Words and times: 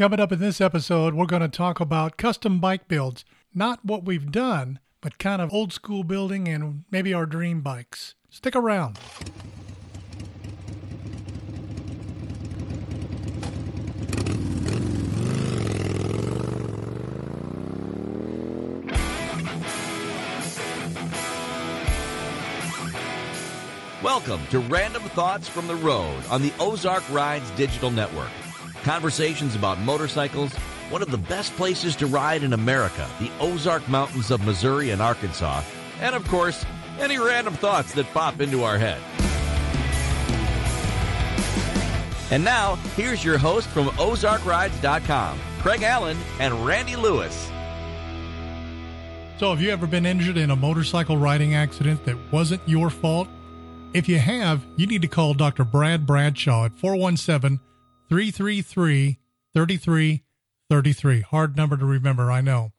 Coming 0.00 0.18
up 0.18 0.32
in 0.32 0.38
this 0.38 0.62
episode, 0.62 1.12
we're 1.12 1.26
going 1.26 1.42
to 1.42 1.48
talk 1.48 1.78
about 1.78 2.16
custom 2.16 2.58
bike 2.58 2.88
builds. 2.88 3.22
Not 3.52 3.84
what 3.84 4.02
we've 4.02 4.32
done, 4.32 4.78
but 5.02 5.18
kind 5.18 5.42
of 5.42 5.52
old 5.52 5.74
school 5.74 6.04
building 6.04 6.48
and 6.48 6.84
maybe 6.90 7.12
our 7.12 7.26
dream 7.26 7.60
bikes. 7.60 8.14
Stick 8.30 8.56
around. 8.56 8.98
Welcome 24.02 24.40
to 24.46 24.60
Random 24.60 25.02
Thoughts 25.10 25.46
from 25.46 25.66
the 25.66 25.76
Road 25.76 26.24
on 26.30 26.40
the 26.40 26.54
Ozark 26.58 27.06
Rides 27.10 27.50
Digital 27.50 27.90
Network. 27.90 28.30
Conversations 28.82 29.54
about 29.54 29.78
motorcycles, 29.80 30.54
one 30.88 31.02
of 31.02 31.10
the 31.10 31.18
best 31.18 31.54
places 31.56 31.94
to 31.96 32.06
ride 32.06 32.42
in 32.42 32.54
America, 32.54 33.06
the 33.18 33.30
Ozark 33.38 33.86
Mountains 33.88 34.30
of 34.30 34.44
Missouri 34.44 34.90
and 34.90 35.02
Arkansas, 35.02 35.62
and 36.00 36.14
of 36.14 36.26
course, 36.28 36.64
any 36.98 37.18
random 37.18 37.54
thoughts 37.54 37.92
that 37.92 38.10
pop 38.12 38.40
into 38.40 38.64
our 38.64 38.78
head. 38.78 39.00
And 42.30 42.42
now, 42.42 42.76
here's 42.96 43.22
your 43.22 43.36
host 43.36 43.68
from 43.68 43.88
OzarkRides.com, 43.88 45.38
Craig 45.60 45.82
Allen 45.82 46.16
and 46.38 46.64
Randy 46.64 46.96
Lewis. 46.96 47.50
So, 49.38 49.50
have 49.50 49.60
you 49.60 49.70
ever 49.70 49.86
been 49.86 50.06
injured 50.06 50.36
in 50.38 50.50
a 50.50 50.56
motorcycle 50.56 51.16
riding 51.16 51.54
accident 51.54 52.04
that 52.06 52.16
wasn't 52.30 52.62
your 52.66 52.88
fault? 52.88 53.28
If 53.92 54.08
you 54.08 54.18
have, 54.18 54.64
you 54.76 54.86
need 54.86 55.02
to 55.02 55.08
call 55.08 55.34
Dr. 55.34 55.64
Brad 55.64 56.06
Bradshaw 56.06 56.66
at 56.66 56.76
417 56.76 57.58
333 58.10 59.20
3333. 59.54 61.20
Hard 61.20 61.56
number 61.56 61.76
to 61.76 61.84
remember, 61.86 62.28
I 62.28 62.40
know. 62.40 62.72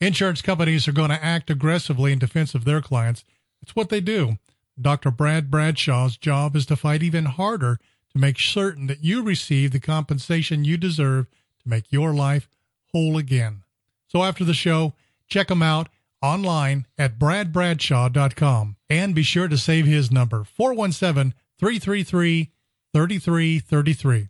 Insurance 0.00 0.40
companies 0.40 0.88
are 0.88 0.92
going 0.92 1.10
to 1.10 1.22
act 1.22 1.50
aggressively 1.50 2.10
in 2.10 2.18
defense 2.18 2.54
of 2.54 2.64
their 2.64 2.80
clients. 2.80 3.22
It's 3.60 3.76
what 3.76 3.90
they 3.90 4.00
do. 4.00 4.38
Dr. 4.80 5.10
Brad 5.10 5.50
Bradshaw's 5.50 6.16
job 6.16 6.56
is 6.56 6.64
to 6.66 6.76
fight 6.76 7.02
even 7.02 7.26
harder 7.26 7.78
to 8.12 8.18
make 8.18 8.38
certain 8.38 8.86
that 8.86 9.04
you 9.04 9.22
receive 9.22 9.72
the 9.72 9.80
compensation 9.80 10.64
you 10.64 10.78
deserve 10.78 11.26
to 11.62 11.68
make 11.68 11.92
your 11.92 12.14
life 12.14 12.48
whole 12.92 13.18
again. 13.18 13.64
So 14.06 14.22
after 14.22 14.42
the 14.42 14.54
show, 14.54 14.94
check 15.26 15.50
him 15.50 15.60
out 15.60 15.90
online 16.22 16.86
at 16.96 17.18
bradbradshaw.com 17.18 18.76
and 18.88 19.14
be 19.14 19.22
sure 19.22 19.48
to 19.48 19.58
save 19.58 19.84
his 19.84 20.10
number 20.10 20.44
417 20.44 21.34
333 21.58 22.52
3333. 22.94 24.28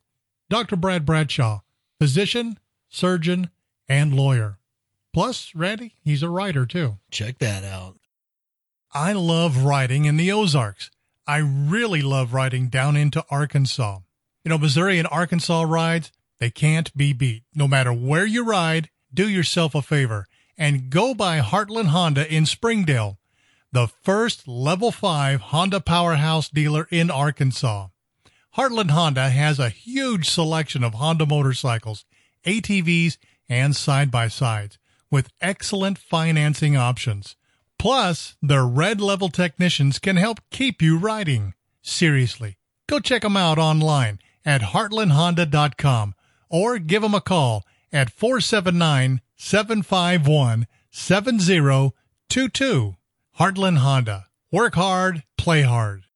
Dr. 0.50 0.76
Brad 0.76 1.04
Bradshaw, 1.04 1.60
physician, 1.98 2.58
surgeon, 2.88 3.50
and 3.88 4.14
lawyer. 4.14 4.58
Plus, 5.12 5.54
Randy, 5.54 5.94
he's 6.02 6.22
a 6.22 6.30
writer 6.30 6.64
too. 6.64 6.98
Check 7.10 7.38
that 7.38 7.64
out. 7.64 7.96
I 8.92 9.12
love 9.12 9.64
riding 9.64 10.06
in 10.06 10.16
the 10.16 10.32
Ozarks. 10.32 10.90
I 11.26 11.38
really 11.38 12.00
love 12.00 12.32
riding 12.32 12.68
down 12.68 12.96
into 12.96 13.24
Arkansas. 13.30 13.98
You 14.44 14.48
know, 14.50 14.58
Missouri 14.58 14.98
and 14.98 15.08
Arkansas 15.10 15.62
rides, 15.62 16.10
they 16.38 16.50
can't 16.50 16.96
be 16.96 17.12
beat. 17.12 17.42
No 17.54 17.68
matter 17.68 17.92
where 17.92 18.24
you 18.24 18.44
ride, 18.44 18.88
do 19.12 19.28
yourself 19.28 19.74
a 19.74 19.82
favor 19.82 20.26
and 20.56 20.90
go 20.90 21.14
by 21.14 21.40
Heartland 21.40 21.88
Honda 21.88 22.32
in 22.32 22.46
Springdale, 22.46 23.18
the 23.70 23.86
first 23.86 24.48
level 24.48 24.90
5 24.90 25.40
Honda 25.40 25.80
powerhouse 25.80 26.48
dealer 26.48 26.88
in 26.90 27.10
Arkansas. 27.10 27.88
Heartland 28.58 28.90
Honda 28.90 29.30
has 29.30 29.60
a 29.60 29.68
huge 29.68 30.28
selection 30.28 30.82
of 30.82 30.94
Honda 30.94 31.24
motorcycles, 31.24 32.04
ATVs, 32.44 33.16
and 33.48 33.76
side 33.76 34.10
by 34.10 34.26
sides 34.26 34.80
with 35.12 35.30
excellent 35.40 35.96
financing 35.96 36.76
options. 36.76 37.36
Plus, 37.78 38.36
their 38.42 38.66
red 38.66 39.00
level 39.00 39.28
technicians 39.28 40.00
can 40.00 40.16
help 40.16 40.40
keep 40.50 40.82
you 40.82 40.98
riding. 40.98 41.54
Seriously, 41.82 42.56
go 42.88 42.98
check 42.98 43.22
them 43.22 43.36
out 43.36 43.58
online 43.58 44.18
at 44.44 44.60
heartlandhonda.com 44.60 46.16
or 46.50 46.80
give 46.80 47.02
them 47.02 47.14
a 47.14 47.20
call 47.20 47.62
at 47.92 48.10
479 48.10 49.20
751 49.36 50.66
7022. 50.90 52.96
Heartland 53.38 53.78
Honda. 53.78 54.26
Work 54.50 54.74
hard, 54.74 55.22
play 55.36 55.62
hard. 55.62 56.07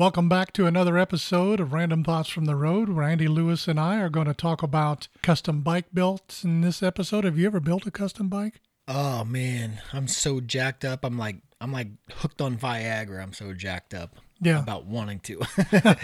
Welcome 0.00 0.30
back 0.30 0.54
to 0.54 0.64
another 0.64 0.96
episode 0.96 1.60
of 1.60 1.74
Random 1.74 2.02
Thoughts 2.02 2.30
from 2.30 2.46
the 2.46 2.56
Road. 2.56 2.88
where 2.88 3.06
Randy 3.06 3.28
Lewis 3.28 3.68
and 3.68 3.78
I 3.78 4.00
are 4.00 4.08
going 4.08 4.28
to 4.28 4.32
talk 4.32 4.62
about 4.62 5.08
custom 5.22 5.60
bike 5.60 5.88
builds 5.92 6.42
in 6.42 6.62
this 6.62 6.82
episode. 6.82 7.24
Have 7.24 7.36
you 7.36 7.44
ever 7.44 7.60
built 7.60 7.86
a 7.86 7.90
custom 7.90 8.30
bike? 8.30 8.62
Oh 8.88 9.24
man, 9.24 9.82
I'm 9.92 10.08
so 10.08 10.40
jacked 10.40 10.86
up. 10.86 11.04
I'm 11.04 11.18
like 11.18 11.42
I'm 11.60 11.70
like 11.70 11.88
hooked 12.14 12.40
on 12.40 12.56
Viagra. 12.56 13.22
I'm 13.22 13.34
so 13.34 13.52
jacked 13.52 13.92
up. 13.92 14.16
Yeah. 14.42 14.60
About 14.60 14.86
wanting 14.86 15.20
to. 15.20 15.36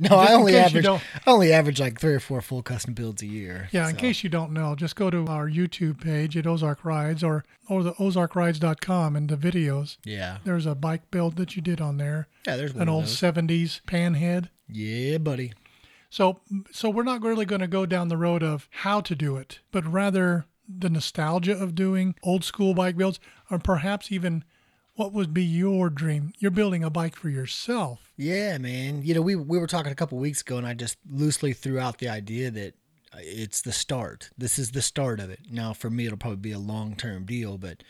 no, 0.00 0.16
I 0.16 0.32
only 0.32 0.56
average 0.56 0.86
I 0.86 1.00
only 1.26 1.52
average 1.52 1.80
like 1.80 2.00
three 2.00 2.14
or 2.14 2.20
four 2.20 2.40
full 2.40 2.62
custom 2.62 2.94
builds 2.94 3.22
a 3.22 3.26
year. 3.26 3.68
Yeah, 3.70 3.88
in 3.88 3.96
case 3.96 4.24
you 4.24 4.30
don't 4.30 4.52
know, 4.52 4.74
just 4.74 4.96
go 4.96 5.08
to 5.08 5.26
our 5.28 5.48
YouTube 5.48 6.00
page 6.00 6.36
at 6.36 6.46
Ozark 6.46 6.84
Rides 6.84 7.22
or 7.22 7.44
or 7.68 7.82
the 7.82 7.92
ozarkrides.com 7.94 9.14
and 9.16 9.28
the 9.28 9.36
videos. 9.36 9.98
Yeah. 10.04 10.38
There's 10.44 10.66
a 10.66 10.74
bike 10.74 11.10
build 11.10 11.36
that 11.36 11.54
you 11.54 11.62
did 11.62 11.80
on 11.80 11.96
there. 11.98 12.28
Yeah, 12.46 12.56
there's 12.56 12.74
an 12.74 12.88
old 12.88 13.04
those. 13.04 13.16
70s 13.16 13.80
panhead. 13.82 14.48
Yeah, 14.68 15.18
buddy. 15.18 15.52
So 16.10 16.40
so 16.72 16.90
we're 16.90 17.04
not 17.04 17.22
really 17.22 17.44
going 17.46 17.60
to 17.60 17.68
go 17.68 17.86
down 17.86 18.08
the 18.08 18.16
road 18.16 18.42
of 18.42 18.68
how 18.70 19.00
to 19.02 19.14
do 19.14 19.36
it, 19.36 19.60
but 19.70 19.86
rather 19.86 20.46
the 20.68 20.90
nostalgia 20.90 21.52
of 21.52 21.74
doing 21.74 22.14
old 22.22 22.42
school 22.42 22.74
bike 22.74 22.96
builds 22.96 23.20
or 23.50 23.58
perhaps 23.58 24.10
even 24.10 24.44
what 24.96 25.12
would 25.12 25.34
be 25.34 25.42
your 25.42 25.90
dream? 25.90 26.32
You're 26.38 26.50
building 26.50 26.84
a 26.84 26.90
bike 26.90 27.16
for 27.16 27.28
yourself. 27.28 28.12
Yeah, 28.16 28.58
man. 28.58 29.02
You 29.02 29.14
know, 29.14 29.22
we 29.22 29.34
we 29.36 29.58
were 29.58 29.66
talking 29.66 29.92
a 29.92 29.96
couple 29.96 30.18
weeks 30.18 30.40
ago, 30.40 30.56
and 30.56 30.66
I 30.66 30.74
just 30.74 30.98
loosely 31.10 31.52
threw 31.52 31.78
out 31.78 31.98
the 31.98 32.08
idea 32.08 32.50
that 32.50 32.74
uh, 33.12 33.18
it's 33.20 33.62
the 33.62 33.72
start. 33.72 34.30
This 34.38 34.58
is 34.58 34.70
the 34.70 34.82
start 34.82 35.20
of 35.20 35.30
it. 35.30 35.40
Now, 35.50 35.72
for 35.72 35.90
me, 35.90 36.06
it'll 36.06 36.18
probably 36.18 36.36
be 36.38 36.52
a 36.52 36.58
long 36.58 36.94
term 36.96 37.24
deal, 37.24 37.58
but 37.58 37.82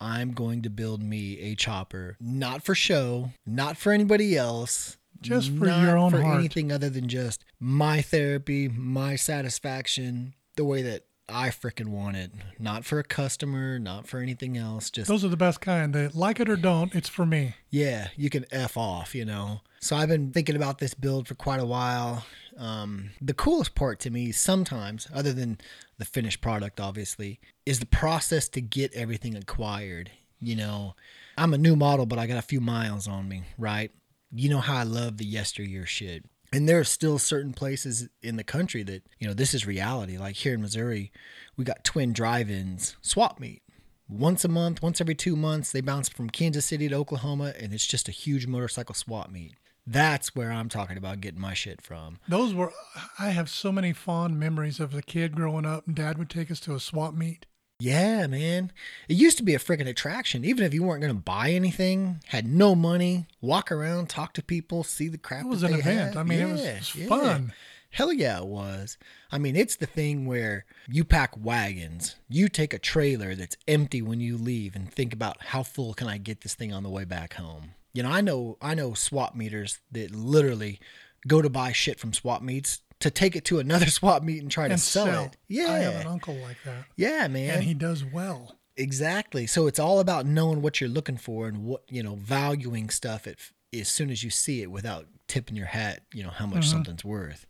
I'm 0.00 0.32
going 0.32 0.62
to 0.62 0.70
build 0.70 1.02
me 1.02 1.38
a 1.40 1.54
chopper, 1.54 2.16
not 2.20 2.62
for 2.62 2.74
show, 2.74 3.30
not 3.46 3.76
for 3.76 3.92
anybody 3.92 4.36
else. 4.36 4.96
Just 5.22 5.54
for 5.58 5.66
your 5.66 5.98
own 5.98 6.12
for 6.12 6.22
heart. 6.22 6.38
anything 6.38 6.72
other 6.72 6.88
than 6.88 7.06
just 7.06 7.44
my 7.58 8.00
therapy, 8.00 8.68
my 8.68 9.16
satisfaction, 9.16 10.32
the 10.56 10.64
way 10.64 10.80
that 10.80 11.04
I 11.30 11.48
freaking 11.48 11.88
want 11.88 12.16
it. 12.16 12.32
Not 12.58 12.84
for 12.84 12.98
a 12.98 13.04
customer, 13.04 13.78
not 13.78 14.06
for 14.06 14.18
anything 14.20 14.56
else. 14.56 14.90
Just 14.90 15.08
Those 15.08 15.24
are 15.24 15.28
the 15.28 15.36
best 15.36 15.60
kind. 15.60 15.94
They 15.94 16.08
like 16.08 16.40
it 16.40 16.48
or 16.48 16.56
don't, 16.56 16.94
it's 16.94 17.08
for 17.08 17.24
me. 17.26 17.54
yeah, 17.70 18.08
you 18.16 18.30
can 18.30 18.46
F 18.50 18.76
off, 18.76 19.14
you 19.14 19.24
know. 19.24 19.60
So 19.80 19.96
I've 19.96 20.08
been 20.08 20.30
thinking 20.32 20.56
about 20.56 20.78
this 20.78 20.94
build 20.94 21.26
for 21.26 21.34
quite 21.34 21.60
a 21.60 21.64
while. 21.66 22.24
Um, 22.58 23.10
the 23.20 23.32
coolest 23.32 23.74
part 23.74 23.98
to 24.00 24.10
me 24.10 24.32
sometimes, 24.32 25.08
other 25.14 25.32
than 25.32 25.58
the 25.98 26.04
finished 26.04 26.42
product, 26.42 26.78
obviously, 26.80 27.40
is 27.64 27.78
the 27.78 27.86
process 27.86 28.48
to 28.50 28.60
get 28.60 28.92
everything 28.92 29.34
acquired. 29.36 30.10
You 30.38 30.56
know, 30.56 30.94
I'm 31.38 31.54
a 31.54 31.58
new 31.58 31.76
model, 31.76 32.04
but 32.06 32.18
I 32.18 32.26
got 32.26 32.38
a 32.38 32.42
few 32.42 32.60
miles 32.60 33.08
on 33.08 33.28
me, 33.28 33.44
right? 33.56 33.90
You 34.32 34.48
know 34.50 34.60
how 34.60 34.76
I 34.76 34.82
love 34.82 35.16
the 35.16 35.24
yesteryear 35.24 35.86
shit. 35.86 36.24
And 36.52 36.68
there 36.68 36.80
are 36.80 36.84
still 36.84 37.18
certain 37.18 37.52
places 37.52 38.08
in 38.22 38.36
the 38.36 38.44
country 38.44 38.82
that, 38.82 39.02
you 39.18 39.28
know, 39.28 39.34
this 39.34 39.54
is 39.54 39.66
reality. 39.66 40.18
Like 40.18 40.36
here 40.36 40.54
in 40.54 40.60
Missouri, 40.60 41.12
we 41.56 41.64
got 41.64 41.84
twin 41.84 42.12
drive 42.12 42.50
ins, 42.50 42.96
swap 43.02 43.38
meet 43.38 43.62
once 44.10 44.44
a 44.44 44.48
month, 44.48 44.82
once 44.82 45.00
every 45.00 45.14
two 45.14 45.36
months, 45.36 45.70
they 45.70 45.80
bounce 45.80 46.08
from 46.08 46.28
Kansas 46.28 46.66
City 46.66 46.88
to 46.88 46.94
Oklahoma, 46.96 47.54
and 47.58 47.72
it's 47.72 47.86
just 47.86 48.08
a 48.08 48.12
huge 48.12 48.46
motorcycle 48.46 48.94
swap 48.94 49.30
meet. 49.30 49.54
That's 49.86 50.34
where 50.34 50.50
I'm 50.50 50.68
talking 50.68 50.96
about 50.96 51.20
getting 51.20 51.40
my 51.40 51.54
shit 51.54 51.80
from. 51.80 52.18
Those 52.28 52.52
were, 52.52 52.72
I 53.18 53.30
have 53.30 53.48
so 53.48 53.72
many 53.72 53.92
fond 53.92 54.38
memories 54.38 54.78
of 54.78 54.94
a 54.94 55.02
kid 55.02 55.34
growing 55.34 55.64
up 55.64 55.86
and 55.86 55.96
dad 55.96 56.18
would 56.18 56.30
take 56.30 56.50
us 56.50 56.60
to 56.60 56.74
a 56.74 56.80
swap 56.80 57.14
meet. 57.14 57.46
Yeah, 57.80 58.26
man. 58.26 58.72
It 59.08 59.16
used 59.16 59.38
to 59.38 59.42
be 59.42 59.54
a 59.54 59.58
freaking 59.58 59.88
attraction. 59.88 60.44
Even 60.44 60.64
if 60.64 60.72
you 60.74 60.82
weren't 60.82 61.00
going 61.00 61.14
to 61.14 61.20
buy 61.20 61.50
anything, 61.50 62.20
had 62.26 62.46
no 62.46 62.74
money, 62.74 63.26
walk 63.40 63.72
around, 63.72 64.08
talk 64.08 64.32
to 64.34 64.42
people, 64.42 64.84
see 64.84 65.08
the 65.08 65.18
crap. 65.18 65.44
It 65.44 65.48
was 65.48 65.62
that 65.62 65.68
an 65.68 65.72
they 65.74 65.78
event. 65.80 66.14
had. 66.14 66.16
I 66.16 66.22
mean, 66.22 66.40
it 66.40 66.52
was- 66.52 66.60
Yeah, 66.62 66.68
it 66.70 66.78
was 66.78 66.94
yeah. 66.96 67.06
fun. 67.08 67.52
Hell 67.92 68.12
yeah, 68.12 68.38
it 68.38 68.46
was. 68.46 68.96
I 69.32 69.38
mean, 69.38 69.56
it's 69.56 69.74
the 69.74 69.86
thing 69.86 70.24
where 70.24 70.64
you 70.88 71.02
pack 71.04 71.34
wagons, 71.36 72.14
you 72.28 72.48
take 72.48 72.72
a 72.72 72.78
trailer 72.78 73.34
that's 73.34 73.56
empty 73.66 74.00
when 74.00 74.20
you 74.20 74.36
leave, 74.36 74.76
and 74.76 74.92
think 74.92 75.12
about 75.12 75.42
how 75.46 75.64
full 75.64 75.92
can 75.94 76.06
I 76.06 76.16
get 76.18 76.42
this 76.42 76.54
thing 76.54 76.72
on 76.72 76.84
the 76.84 76.88
way 76.88 77.04
back 77.04 77.34
home. 77.34 77.72
You 77.92 78.04
know, 78.04 78.10
I 78.10 78.20
know, 78.20 78.56
I 78.62 78.74
know 78.74 78.94
swap 78.94 79.34
meters 79.34 79.80
that 79.90 80.14
literally 80.14 80.78
go 81.26 81.42
to 81.42 81.50
buy 81.50 81.72
shit 81.72 81.98
from 81.98 82.12
swap 82.12 82.42
meets 82.42 82.80
to 83.00 83.10
take 83.10 83.34
it 83.36 83.44
to 83.46 83.58
another 83.58 83.86
swap 83.90 84.22
meet 84.22 84.40
and 84.42 84.50
try 84.50 84.68
to 84.68 84.78
sell, 84.78 85.06
sell. 85.06 85.24
it. 85.24 85.36
Yeah, 85.48 85.66
I 85.72 85.78
have 85.78 86.00
an 86.02 86.06
uncle 86.06 86.34
like 86.36 86.58
that. 86.64 86.84
yeah, 86.96 87.26
man. 87.28 87.56
And 87.56 87.64
he 87.64 87.74
does 87.74 88.04
well. 88.04 88.56
Exactly. 88.76 89.46
So 89.46 89.66
it's 89.66 89.78
all 89.78 90.00
about 90.00 90.24
knowing 90.26 90.62
what 90.62 90.80
you're 90.80 90.88
looking 90.90 91.16
for 91.18 91.46
and 91.48 91.64
what, 91.64 91.82
you 91.88 92.02
know, 92.02 92.14
valuing 92.14 92.88
stuff 92.88 93.26
at, 93.26 93.36
as 93.78 93.88
soon 93.88 94.10
as 94.10 94.22
you 94.24 94.30
see 94.30 94.62
it 94.62 94.70
without 94.70 95.06
tipping 95.28 95.56
your 95.56 95.66
hat, 95.66 96.02
you 96.14 96.22
know, 96.22 96.30
how 96.30 96.46
much 96.46 96.64
Mhm. 96.66 96.70
something's 96.70 97.04
worth. 97.04 97.46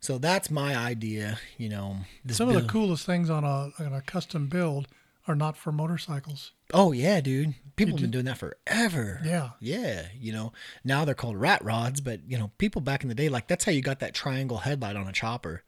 So 0.00 0.16
that's 0.18 0.50
my 0.50 0.76
idea. 0.76 1.38
You 1.58 1.68
know, 1.70 1.96
Some 2.30 2.48
of 2.48 2.54
the 2.54 2.68
coolest 2.68 3.04
things 3.04 3.28
on 3.28 3.44
a 3.44 3.70
on 3.82 3.92
a 3.92 4.00
custom 4.00 4.46
build 4.46 4.88
are 5.26 5.34
not 5.34 5.56
for 5.56 5.72
motorcycles. 5.72 6.52
Oh 6.72 6.92
yeah, 6.92 7.20
dude. 7.20 7.54
People 7.76 7.94
have 7.94 8.02
been 8.02 8.10
doing 8.10 8.24
that 8.26 8.38
forever. 8.38 9.20
Yeah. 9.24 9.50
Yeah. 9.60 10.06
You 10.18 10.32
know, 10.32 10.52
now 10.84 11.04
they're 11.04 11.14
called 11.14 11.36
rat 11.36 11.64
rods, 11.64 12.00
but 12.00 12.20
you 12.28 12.38
know, 12.38 12.50
people 12.58 12.80
back 12.80 13.02
in 13.02 13.08
the 13.08 13.14
day, 13.14 13.28
like 13.28 13.48
that's 13.48 13.64
how 13.64 13.72
you 13.72 13.82
got 13.82 14.00
that 14.00 14.14
triangle 14.14 14.58
headlight 14.58 14.96
on 14.96 15.08
a 15.08 15.12
chopper. 15.12 15.62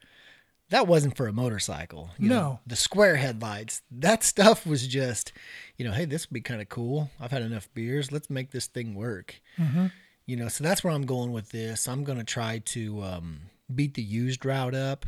That 0.70 0.86
wasn't 0.86 1.16
for 1.18 1.28
a 1.28 1.32
motorcycle. 1.34 2.10
you 2.18 2.28
know. 2.30 2.34
No. 2.34 2.60
The 2.66 2.76
square 2.76 3.16
headlights. 3.16 3.82
That 3.90 4.24
stuff 4.24 4.66
was 4.66 4.86
just, 4.86 5.32
you 5.76 5.84
know, 5.84 5.92
hey, 5.92 6.06
this 6.06 6.26
would 6.28 6.34
be 6.34 6.40
kind 6.40 6.62
of 6.62 6.68
cool. 6.70 7.10
I've 7.20 7.30
had 7.30 7.42
enough 7.42 7.68
beers. 7.74 8.10
Let's 8.10 8.30
make 8.30 8.52
this 8.52 8.66
thing 8.68 8.94
work. 8.94 9.40
Mm-hmm. 9.58 9.86
You 10.24 10.36
know, 10.36 10.48
so 10.48 10.64
that's 10.64 10.82
where 10.82 10.92
I'm 10.92 11.04
going 11.04 11.32
with 11.32 11.50
this. 11.50 11.86
I'm 11.88 12.04
gonna 12.04 12.24
try 12.24 12.60
to 12.66 13.02
um, 13.02 13.40
beat 13.74 13.94
the 13.94 14.02
used 14.02 14.44
route 14.46 14.74
up. 14.74 15.04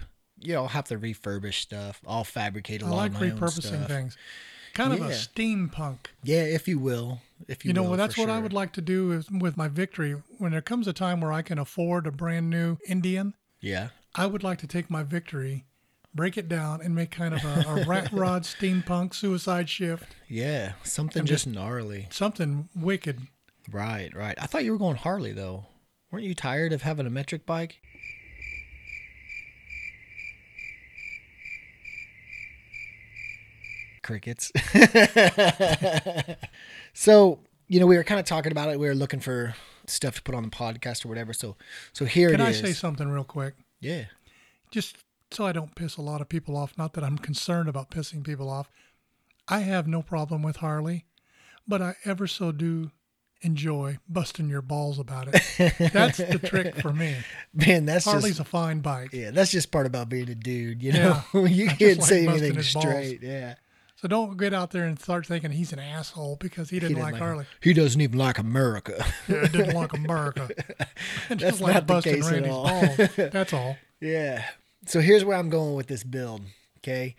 You 0.47 0.55
know, 0.55 0.63
I'll 0.63 0.69
have 0.69 0.85
to 0.87 0.99
refurbish 0.99 1.55
stuff. 1.55 2.01
I'll 2.07 2.25
fabricate 2.25 2.83
a 2.83 2.87
I 2.87 2.89
lot 2.91 2.97
like 2.97 3.11
of 3.13 3.21
my 3.21 3.31
own 3.31 3.39
repurposing 3.39 3.63
stuff. 3.63 3.89
things. 3.89 4.17
Kind 4.75 4.93
of 4.93 5.01
a 5.03 5.11
steampunk. 5.11 5.99
Yeah, 6.25 6.43
if 6.43 6.67
you 6.67 6.79
will. 6.79 7.21
If 7.47 7.65
you, 7.65 7.69
You 7.69 7.75
know, 7.75 7.85
will, 7.85 7.97
that's 7.97 8.19
what 8.19 8.29
I 8.31 8.39
would 8.41 8.53
like 8.53 8.73
to 8.73 8.81
do 8.81 9.13
is 9.13 9.31
with 9.31 9.57
my 9.57 9.69
victory. 9.69 10.17
When 10.39 10.53
there 10.53 10.61
comes 10.63 10.89
a 10.89 10.93
time 10.93 11.21
where 11.21 11.33
I 11.33 11.43
can 11.43 11.59
afford 11.59 12.07
a 12.07 12.11
brand 12.11 12.51
new 12.51 12.79
Indian, 12.87 13.35
Yeah. 13.61 13.89
I 14.17 14.27
would 14.27 14.43
like 14.43 14.59
to 14.59 14.67
take 14.67 14.91
my 14.91 15.03
victory, 15.05 15.65
break 16.15 16.37
it 16.37 16.49
down, 16.49 16.81
and 16.81 16.95
make 16.95 17.11
kind 17.13 17.35
of 17.35 17.45
a, 17.45 17.65
a 17.83 17.85
rat 17.85 18.11
rod 18.13 18.43
steampunk 18.43 19.15
suicide 19.15 19.69
shift, 19.71 20.15
Yeah, 20.29 20.73
something 20.83 21.25
just, 21.25 21.45
just- 21.45 21.55
gnarly. 21.55 22.09
something 22.11 22.69
wicked. 22.75 23.21
Right, 23.71 24.15
right. 24.15 24.37
I 24.41 24.47
thought 24.47 24.65
you 24.65 24.73
were 24.73 24.79
going 24.79 24.97
Harley 24.97 25.33
though. 25.33 25.67
Weren't 26.11 26.25
you 26.27 26.35
tired 26.35 26.73
of 26.73 26.83
having 26.83 27.07
a 27.07 27.11
metric 27.11 27.47
bike? 27.47 27.81
Crickets. 34.05 34.53
so, 36.95 37.41
you 37.69 37.81
know, 37.81 37.87
we 37.87 37.97
were 37.97 38.05
kind 38.05 38.21
of 38.21 38.27
talking 38.27 38.53
about 38.53 38.69
it. 38.71 38.79
We 38.79 38.87
were 38.87 38.95
looking 38.95 39.21
for 39.21 39.55
stuff 39.87 40.17
to 40.17 40.23
put 40.23 40.35
on 40.35 40.43
the 40.45 40.51
podcast 40.51 41.05
or 41.05 41.09
whatever. 41.09 41.33
So, 41.33 41.57
so 41.93 42.05
here 42.05 42.31
Can 42.31 42.41
I 42.41 42.51
is. 42.51 42.61
say 42.61 42.73
something 42.73 43.09
real 43.09 43.25
quick? 43.25 43.55
yeah. 43.81 44.05
Just 44.71 44.97
so 45.31 45.47
I 45.47 45.53
don't 45.53 45.73
piss 45.77 45.97
a 45.99 46.03
lot 46.03 46.21
of 46.21 46.29
people 46.29 46.57
off. 46.57 46.77
Not 46.77 46.95
that 46.95 47.05
I'm 47.05 47.17
concerned 47.17 47.69
about 47.69 47.91
pissing 47.93 48.25
people 48.25 48.51
off. 48.51 48.71
I 49.47 49.61
have 49.61 49.87
no 49.87 50.03
problem 50.03 50.43
with 50.43 50.57
Harley, 50.57 51.05
but 51.69 51.81
I 51.81 51.95
ever 52.05 52.27
so 52.27 52.51
do 52.51 52.91
enjoy 53.43 53.99
busting 54.09 54.49
your 54.49 54.63
balls 54.63 54.99
about 54.99 55.29
it. 55.29 55.93
That's 55.93 56.17
the 56.19 56.41
trick 56.43 56.75
for 56.81 56.93
me. 56.93 57.15
Man, 57.55 57.85
that's 57.85 58.05
Harley's 58.07 58.39
just 58.39 58.41
a 58.41 58.45
fine 58.45 58.81
bike. 58.81 59.11
yeah, 59.13 59.31
that's 59.31 59.53
just 59.53 59.71
part 59.71 59.87
about 59.87 60.09
being 60.09 60.29
a 60.29 60.35
dude, 60.35 60.83
you 60.83 60.93
know. 60.93 61.23
Yeah. 61.33 61.41
you 61.45 61.69
I 61.69 61.75
can't 61.75 61.99
like 62.01 62.09
say 62.09 62.27
anything 62.27 62.55
his 62.57 62.73
balls. 62.73 62.85
straight. 62.85 63.23
Yeah. 63.23 63.55
So 63.97 64.09
don't 64.09 64.37
get 64.37 64.53
out 64.53 64.71
there 64.73 64.85
and 64.85 64.99
start 65.01 65.27
thinking 65.27 65.51
he's 65.53 65.73
an 65.73 65.79
asshole 65.79 66.37
because 66.41 66.69
he 66.71 66.79
didn't 66.81 66.97
He 66.97 67.03
like 67.03 67.13
doesn't 67.13 67.27
Harley. 67.27 67.47
He 67.61 67.73
doesn't 67.73 68.01
even 68.01 68.19
like 68.19 68.39
America. 68.39 69.05
Yeah, 69.29 69.47
didn't 69.47 69.75
like 69.75 69.93
America. 69.93 70.51
That's 71.29 71.41
Just 71.41 71.61
like 71.61 71.75
not 71.75 71.87
the 71.87 71.95
busting 71.95 72.15
case 72.17 72.27
at 72.27 72.33
Randy's 72.33 72.53
all. 72.53 72.65
balls. 72.65 73.11
That's 73.33 73.53
all. 73.53 73.77
Yeah. 74.01 74.45
So 74.87 75.01
here's 75.01 75.25
where 75.25 75.37
I'm 75.39 75.49
going 75.49 75.75
with 75.75 75.87
this 75.87 76.05
build. 76.05 76.43
Okay. 76.79 77.15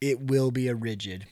It 0.00 0.20
will 0.20 0.50
be 0.50 0.68
a 0.68 0.74
rigid. 0.74 1.26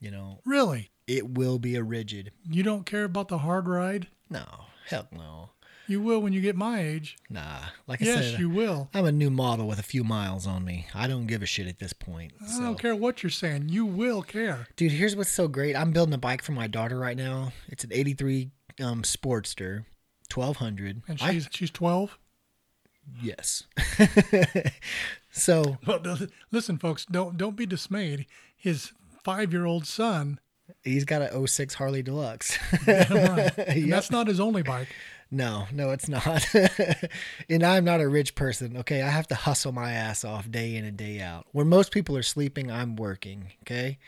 You 0.00 0.12
know, 0.12 0.40
Really? 0.46 0.90
it 1.08 1.28
will 1.36 1.58
be 1.58 1.74
a 1.74 1.82
rigid. 1.82 2.30
You 2.48 2.62
don't 2.62 2.86
care 2.86 3.04
about 3.04 3.28
the 3.28 3.38
hard 3.38 3.68
ride? 3.68 4.06
No, 4.30 4.44
heck 4.86 5.12
no. 5.12 5.50
You 5.88 6.00
will 6.02 6.20
when 6.20 6.32
you 6.32 6.40
get 6.40 6.54
my 6.54 6.80
age. 6.80 7.16
Nah. 7.30 7.60
Like 7.86 8.02
I 8.02 8.04
Yes, 8.04 8.30
said, 8.32 8.40
you 8.40 8.50
will. 8.50 8.90
I'm 8.92 9.06
a 9.06 9.12
new 9.12 9.30
model 9.30 9.66
with 9.66 9.78
a 9.78 9.82
few 9.82 10.04
miles 10.04 10.46
on 10.46 10.64
me. 10.64 10.86
I 10.94 11.06
don't 11.06 11.26
give 11.26 11.42
a 11.42 11.46
shit 11.46 11.66
at 11.66 11.78
this 11.78 11.92
point. 11.94 12.32
I 12.42 12.46
So. 12.46 12.60
don't 12.62 12.78
care 12.78 12.94
what 12.94 13.22
you're 13.22 13.30
saying. 13.30 13.70
You 13.70 13.86
will 13.86 14.22
care. 14.22 14.66
Dude, 14.76 14.92
here's 14.92 15.16
what's 15.16 15.30
so 15.32 15.48
great. 15.48 15.74
I'm 15.74 15.90
building 15.92 16.12
a 16.14 16.18
bike 16.18 16.42
for 16.42 16.52
my 16.52 16.66
daughter 16.66 16.98
right 16.98 17.16
now. 17.16 17.52
It's 17.68 17.84
an 17.84 17.90
83 17.92 18.50
um, 18.80 19.02
Sportster, 19.02 19.84
1200. 20.32 21.02
And 21.08 21.20
I- 21.22 21.32
she's 21.32 21.48
she's 21.50 21.70
12. 21.70 22.18
yes. 23.22 23.64
so 25.30 25.78
Well, 25.86 26.02
listen, 26.50 26.78
folks, 26.78 27.04
don't 27.06 27.36
don't 27.36 27.56
be 27.56 27.66
dismayed. 27.66 28.26
His 28.56 28.92
five 29.24 29.52
year 29.52 29.64
old 29.64 29.86
son, 29.86 30.40
he's 30.82 31.04
got 31.04 31.22
a 31.22 31.46
06 31.46 31.74
Harley 31.74 32.02
Deluxe. 32.02 32.58
right, 32.86 33.52
Yep. 33.76 33.88
that's 33.88 34.10
not 34.10 34.26
his 34.26 34.40
only 34.40 34.62
bike. 34.62 34.88
No, 35.30 35.66
no, 35.72 35.90
it's 35.90 36.08
not. 36.08 36.46
and 37.50 37.62
I'm 37.62 37.84
not 37.84 38.00
a 38.00 38.08
rich 38.08 38.34
person. 38.34 38.78
Okay. 38.78 39.02
I 39.02 39.08
have 39.08 39.28
to 39.28 39.34
hustle 39.34 39.72
my 39.72 39.92
ass 39.92 40.24
off 40.24 40.50
day 40.50 40.74
in 40.74 40.84
and 40.84 40.96
day 40.96 41.20
out. 41.20 41.46
When 41.52 41.68
most 41.68 41.92
people 41.92 42.16
are 42.16 42.22
sleeping, 42.22 42.70
I'm 42.70 42.96
working. 42.96 43.52
Okay. 43.62 43.98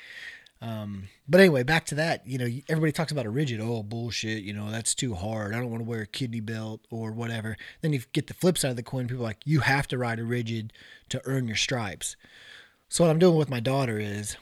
Um, 0.62 1.08
but 1.28 1.40
anyway, 1.40 1.62
back 1.62 1.86
to 1.86 1.94
that. 1.96 2.26
You 2.26 2.38
know, 2.38 2.48
everybody 2.68 2.92
talks 2.92 3.12
about 3.12 3.26
a 3.26 3.30
rigid. 3.30 3.60
Oh, 3.60 3.82
bullshit. 3.82 4.42
You 4.42 4.54
know, 4.54 4.70
that's 4.70 4.94
too 4.94 5.14
hard. 5.14 5.54
I 5.54 5.58
don't 5.58 5.70
want 5.70 5.82
to 5.82 5.88
wear 5.88 6.02
a 6.02 6.06
kidney 6.06 6.40
belt 6.40 6.86
or 6.90 7.12
whatever. 7.12 7.56
Then 7.82 7.92
you 7.92 8.00
get 8.12 8.26
the 8.26 8.34
flip 8.34 8.56
side 8.56 8.70
of 8.70 8.76
the 8.76 8.82
coin. 8.82 9.06
People 9.06 9.24
are 9.24 9.28
like, 9.28 9.42
you 9.44 9.60
have 9.60 9.88
to 9.88 9.98
ride 9.98 10.20
a 10.20 10.24
rigid 10.24 10.72
to 11.10 11.20
earn 11.24 11.46
your 11.46 11.56
stripes. 11.56 12.16
So 12.88 13.04
what 13.04 13.10
I'm 13.10 13.18
doing 13.18 13.36
with 13.36 13.50
my 13.50 13.60
daughter 13.60 13.98
is 13.98 14.36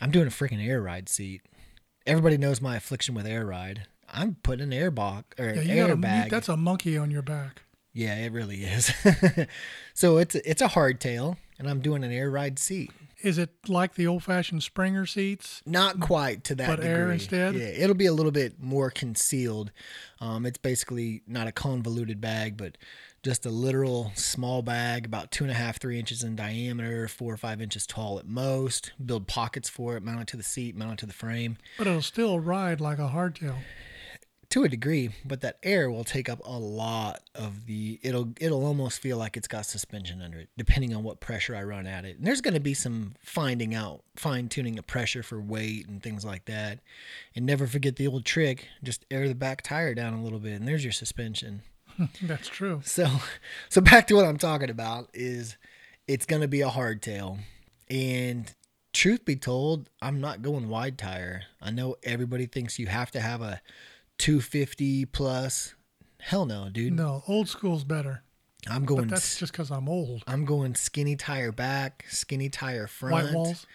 I'm 0.00 0.10
doing 0.10 0.26
a 0.26 0.30
freaking 0.30 0.66
air 0.66 0.82
ride 0.82 1.08
seat. 1.08 1.42
Everybody 2.06 2.36
knows 2.36 2.60
my 2.60 2.76
affliction 2.76 3.14
with 3.14 3.26
air 3.26 3.46
ride. 3.46 3.86
I'm 4.12 4.36
putting 4.42 4.64
an 4.64 4.72
air 4.72 4.90
box 4.90 5.38
or 5.40 5.46
Yeah, 5.54 5.60
you 5.62 5.76
got 5.76 5.90
a, 5.90 5.96
airbag. 5.96 6.30
that's 6.30 6.48
a 6.48 6.56
monkey 6.56 6.96
on 6.98 7.10
your 7.10 7.22
back. 7.22 7.62
Yeah, 7.94 8.14
it 8.16 8.32
really 8.32 8.64
is. 8.64 8.92
so 9.94 10.18
it's 10.18 10.34
it's 10.34 10.62
a 10.62 10.68
hardtail, 10.68 11.36
and 11.58 11.68
I'm 11.68 11.80
doing 11.80 12.04
an 12.04 12.12
air 12.12 12.30
ride 12.30 12.58
seat. 12.58 12.90
Is 13.22 13.38
it 13.38 13.50
like 13.68 13.94
the 13.94 14.06
old 14.08 14.24
fashioned 14.24 14.64
Springer 14.64 15.06
seats? 15.06 15.62
Not 15.64 16.00
quite 16.00 16.42
to 16.44 16.56
that 16.56 16.66
But 16.66 16.76
degree. 16.76 16.88
air 16.90 17.12
instead? 17.12 17.54
Yeah, 17.54 17.66
it'll 17.66 17.94
be 17.94 18.06
a 18.06 18.12
little 18.12 18.32
bit 18.32 18.60
more 18.60 18.90
concealed. 18.90 19.70
Um, 20.20 20.44
it's 20.44 20.58
basically 20.58 21.22
not 21.28 21.46
a 21.46 21.52
convoluted 21.52 22.20
bag, 22.20 22.56
but 22.56 22.76
just 23.22 23.46
a 23.46 23.50
literal 23.50 24.10
small 24.16 24.62
bag, 24.62 25.06
about 25.06 25.30
two 25.30 25.44
and 25.44 25.52
a 25.52 25.54
half, 25.54 25.78
three 25.78 26.00
inches 26.00 26.24
in 26.24 26.34
diameter, 26.34 27.06
four 27.06 27.32
or 27.32 27.36
five 27.36 27.62
inches 27.62 27.86
tall 27.86 28.18
at 28.18 28.26
most. 28.26 28.90
Build 29.04 29.28
pockets 29.28 29.68
for 29.68 29.96
it, 29.96 30.02
mount 30.02 30.22
it 30.22 30.26
to 30.28 30.36
the 30.36 30.42
seat, 30.42 30.74
mount 30.74 30.94
it 30.94 30.98
to 30.98 31.06
the 31.06 31.12
frame. 31.12 31.58
But 31.78 31.86
it'll 31.86 32.02
still 32.02 32.40
ride 32.40 32.80
like 32.80 32.98
a 32.98 33.10
hardtail. 33.10 33.54
To 34.52 34.64
a 34.64 34.68
degree, 34.68 35.08
but 35.24 35.40
that 35.40 35.56
air 35.62 35.90
will 35.90 36.04
take 36.04 36.28
up 36.28 36.38
a 36.44 36.58
lot 36.58 37.22
of 37.34 37.64
the 37.64 37.98
it'll 38.02 38.32
it'll 38.38 38.66
almost 38.66 39.00
feel 39.00 39.16
like 39.16 39.36
it's 39.36 39.48
got 39.48 39.64
suspension 39.64 40.20
under 40.20 40.38
it, 40.38 40.50
depending 40.58 40.94
on 40.94 41.02
what 41.02 41.20
pressure 41.20 41.56
I 41.56 41.62
run 41.62 41.86
at 41.86 42.04
it. 42.04 42.18
And 42.18 42.26
there's 42.26 42.42
gonna 42.42 42.60
be 42.60 42.74
some 42.74 43.14
finding 43.24 43.74
out, 43.74 44.02
fine 44.14 44.48
tuning 44.48 44.78
of 44.78 44.86
pressure 44.86 45.22
for 45.22 45.40
weight 45.40 45.88
and 45.88 46.02
things 46.02 46.22
like 46.22 46.44
that. 46.44 46.80
And 47.34 47.46
never 47.46 47.66
forget 47.66 47.96
the 47.96 48.06
old 48.06 48.26
trick, 48.26 48.68
just 48.82 49.06
air 49.10 49.26
the 49.26 49.34
back 49.34 49.62
tire 49.62 49.94
down 49.94 50.12
a 50.12 50.22
little 50.22 50.38
bit 50.38 50.52
and 50.52 50.68
there's 50.68 50.84
your 50.84 50.92
suspension. 50.92 51.62
That's 52.22 52.48
true. 52.48 52.82
So 52.84 53.08
so 53.70 53.80
back 53.80 54.06
to 54.08 54.14
what 54.14 54.26
I'm 54.26 54.38
talking 54.38 54.70
about 54.70 55.08
is 55.14 55.56
it's 56.06 56.26
gonna 56.26 56.48
be 56.48 56.60
a 56.60 56.68
hardtail. 56.68 57.38
And 57.88 58.54
truth 58.92 59.24
be 59.24 59.36
told, 59.36 59.88
I'm 60.02 60.20
not 60.20 60.42
going 60.42 60.68
wide 60.68 60.98
tire. 60.98 61.44
I 61.60 61.70
know 61.70 61.96
everybody 62.02 62.44
thinks 62.44 62.78
you 62.78 62.88
have 62.88 63.10
to 63.12 63.20
have 63.20 63.40
a 63.40 63.62
250 64.22 65.06
plus. 65.06 65.74
Hell 66.20 66.46
no, 66.46 66.68
dude. 66.70 66.92
No, 66.92 67.24
old 67.26 67.48
school's 67.48 67.82
better. 67.82 68.22
I'm 68.70 68.82
But 68.82 68.86
going 68.86 69.08
that's 69.08 69.36
just 69.36 69.50
because 69.50 69.72
I'm 69.72 69.88
old. 69.88 70.22
I'm 70.28 70.44
going 70.44 70.76
skinny 70.76 71.16
tire 71.16 71.50
back, 71.50 72.04
skinny 72.08 72.48
tire 72.48 72.86
front. 72.86 73.12
White 73.14 73.34
walls. 73.34 73.66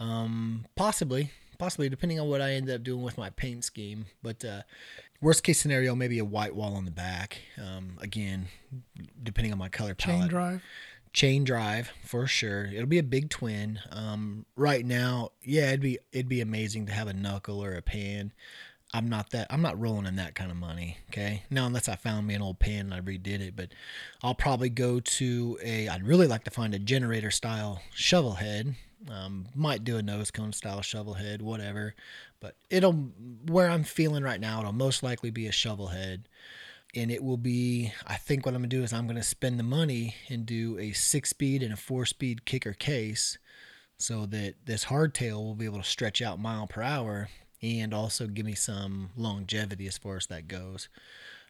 Um, 0.00 0.64
possibly, 0.76 1.30
possibly 1.58 1.90
depending 1.90 2.18
on 2.18 2.28
what 2.30 2.40
I 2.40 2.52
end 2.52 2.70
up 2.70 2.82
doing 2.82 3.02
with 3.02 3.18
my 3.18 3.28
paint 3.28 3.64
scheme. 3.64 4.06
But 4.22 4.42
uh, 4.42 4.62
worst 5.20 5.42
case 5.42 5.60
scenario, 5.60 5.94
maybe 5.94 6.18
a 6.18 6.24
white 6.24 6.54
wall 6.54 6.74
on 6.74 6.86
the 6.86 6.90
back. 6.90 7.42
Um, 7.62 7.98
again, 8.00 8.46
depending 9.22 9.52
on 9.52 9.58
my 9.58 9.68
color 9.68 9.94
palette. 9.94 10.20
Chain 10.20 10.28
drive. 10.28 10.62
chain 11.12 11.44
drive 11.44 11.92
for 12.02 12.26
sure. 12.26 12.64
It'll 12.64 12.86
be 12.86 12.98
a 12.98 13.02
big 13.02 13.28
twin. 13.28 13.78
Um, 13.90 14.46
right 14.56 14.86
now, 14.86 15.32
yeah, 15.42 15.68
it'd 15.68 15.80
be 15.80 15.98
it'd 16.12 16.30
be 16.30 16.40
amazing 16.40 16.86
to 16.86 16.92
have 16.92 17.08
a 17.08 17.12
knuckle 17.12 17.62
or 17.62 17.74
a 17.74 17.82
pan. 17.82 18.32
I'm 18.94 19.08
not 19.08 19.30
that 19.30 19.46
I'm 19.50 19.62
not 19.62 19.80
rolling 19.80 20.06
in 20.06 20.16
that 20.16 20.34
kind 20.34 20.50
of 20.50 20.56
money. 20.56 20.98
Okay, 21.10 21.42
now 21.50 21.66
unless 21.66 21.88
I 21.88 21.96
found 21.96 22.26
me 22.26 22.34
an 22.34 22.42
old 22.42 22.58
pan 22.58 22.92
and 22.92 22.94
I 22.94 23.00
redid 23.00 23.40
it, 23.40 23.56
but 23.56 23.68
I'll 24.22 24.34
probably 24.34 24.68
go 24.68 25.00
to 25.00 25.58
a. 25.62 25.88
I'd 25.88 26.06
really 26.06 26.26
like 26.26 26.44
to 26.44 26.50
find 26.50 26.74
a 26.74 26.78
generator 26.78 27.30
style 27.30 27.80
shovel 27.94 28.34
head. 28.34 28.74
Um, 29.10 29.46
might 29.54 29.82
do 29.82 29.96
a 29.96 30.02
nose 30.02 30.30
cone 30.30 30.52
style 30.52 30.82
shovel 30.82 31.14
head, 31.14 31.42
whatever. 31.42 31.94
But 32.40 32.56
it'll 32.70 32.92
where 32.92 33.70
I'm 33.70 33.84
feeling 33.84 34.22
right 34.22 34.40
now. 34.40 34.60
It'll 34.60 34.72
most 34.72 35.02
likely 35.02 35.30
be 35.30 35.46
a 35.46 35.52
shovel 35.52 35.88
head 35.88 36.28
and 36.94 37.10
it 37.10 37.22
will 37.22 37.36
be 37.36 37.92
i 38.06 38.16
think 38.16 38.44
what 38.44 38.54
i'm 38.54 38.62
to 38.62 38.68
do 38.68 38.82
is 38.82 38.92
i'm 38.92 39.08
to 39.08 39.22
spend 39.22 39.58
the 39.58 39.64
money 39.64 40.14
and 40.28 40.46
do 40.46 40.78
a 40.78 40.92
six 40.92 41.30
speed 41.30 41.62
and 41.62 41.72
a 41.72 41.76
four 41.76 42.04
speed 42.04 42.44
kicker 42.44 42.72
case 42.72 43.38
so 43.98 44.26
that 44.26 44.54
this 44.66 44.86
hardtail 44.86 45.36
will 45.36 45.54
be 45.54 45.64
able 45.64 45.78
to 45.78 45.84
stretch 45.84 46.20
out 46.20 46.38
mile 46.38 46.66
per 46.66 46.82
hour 46.82 47.28
and 47.62 47.94
also 47.94 48.26
give 48.26 48.44
me 48.44 48.54
some 48.54 49.10
longevity 49.16 49.86
as 49.86 49.96
far 49.98 50.16
as 50.16 50.26
that 50.26 50.48
goes 50.48 50.88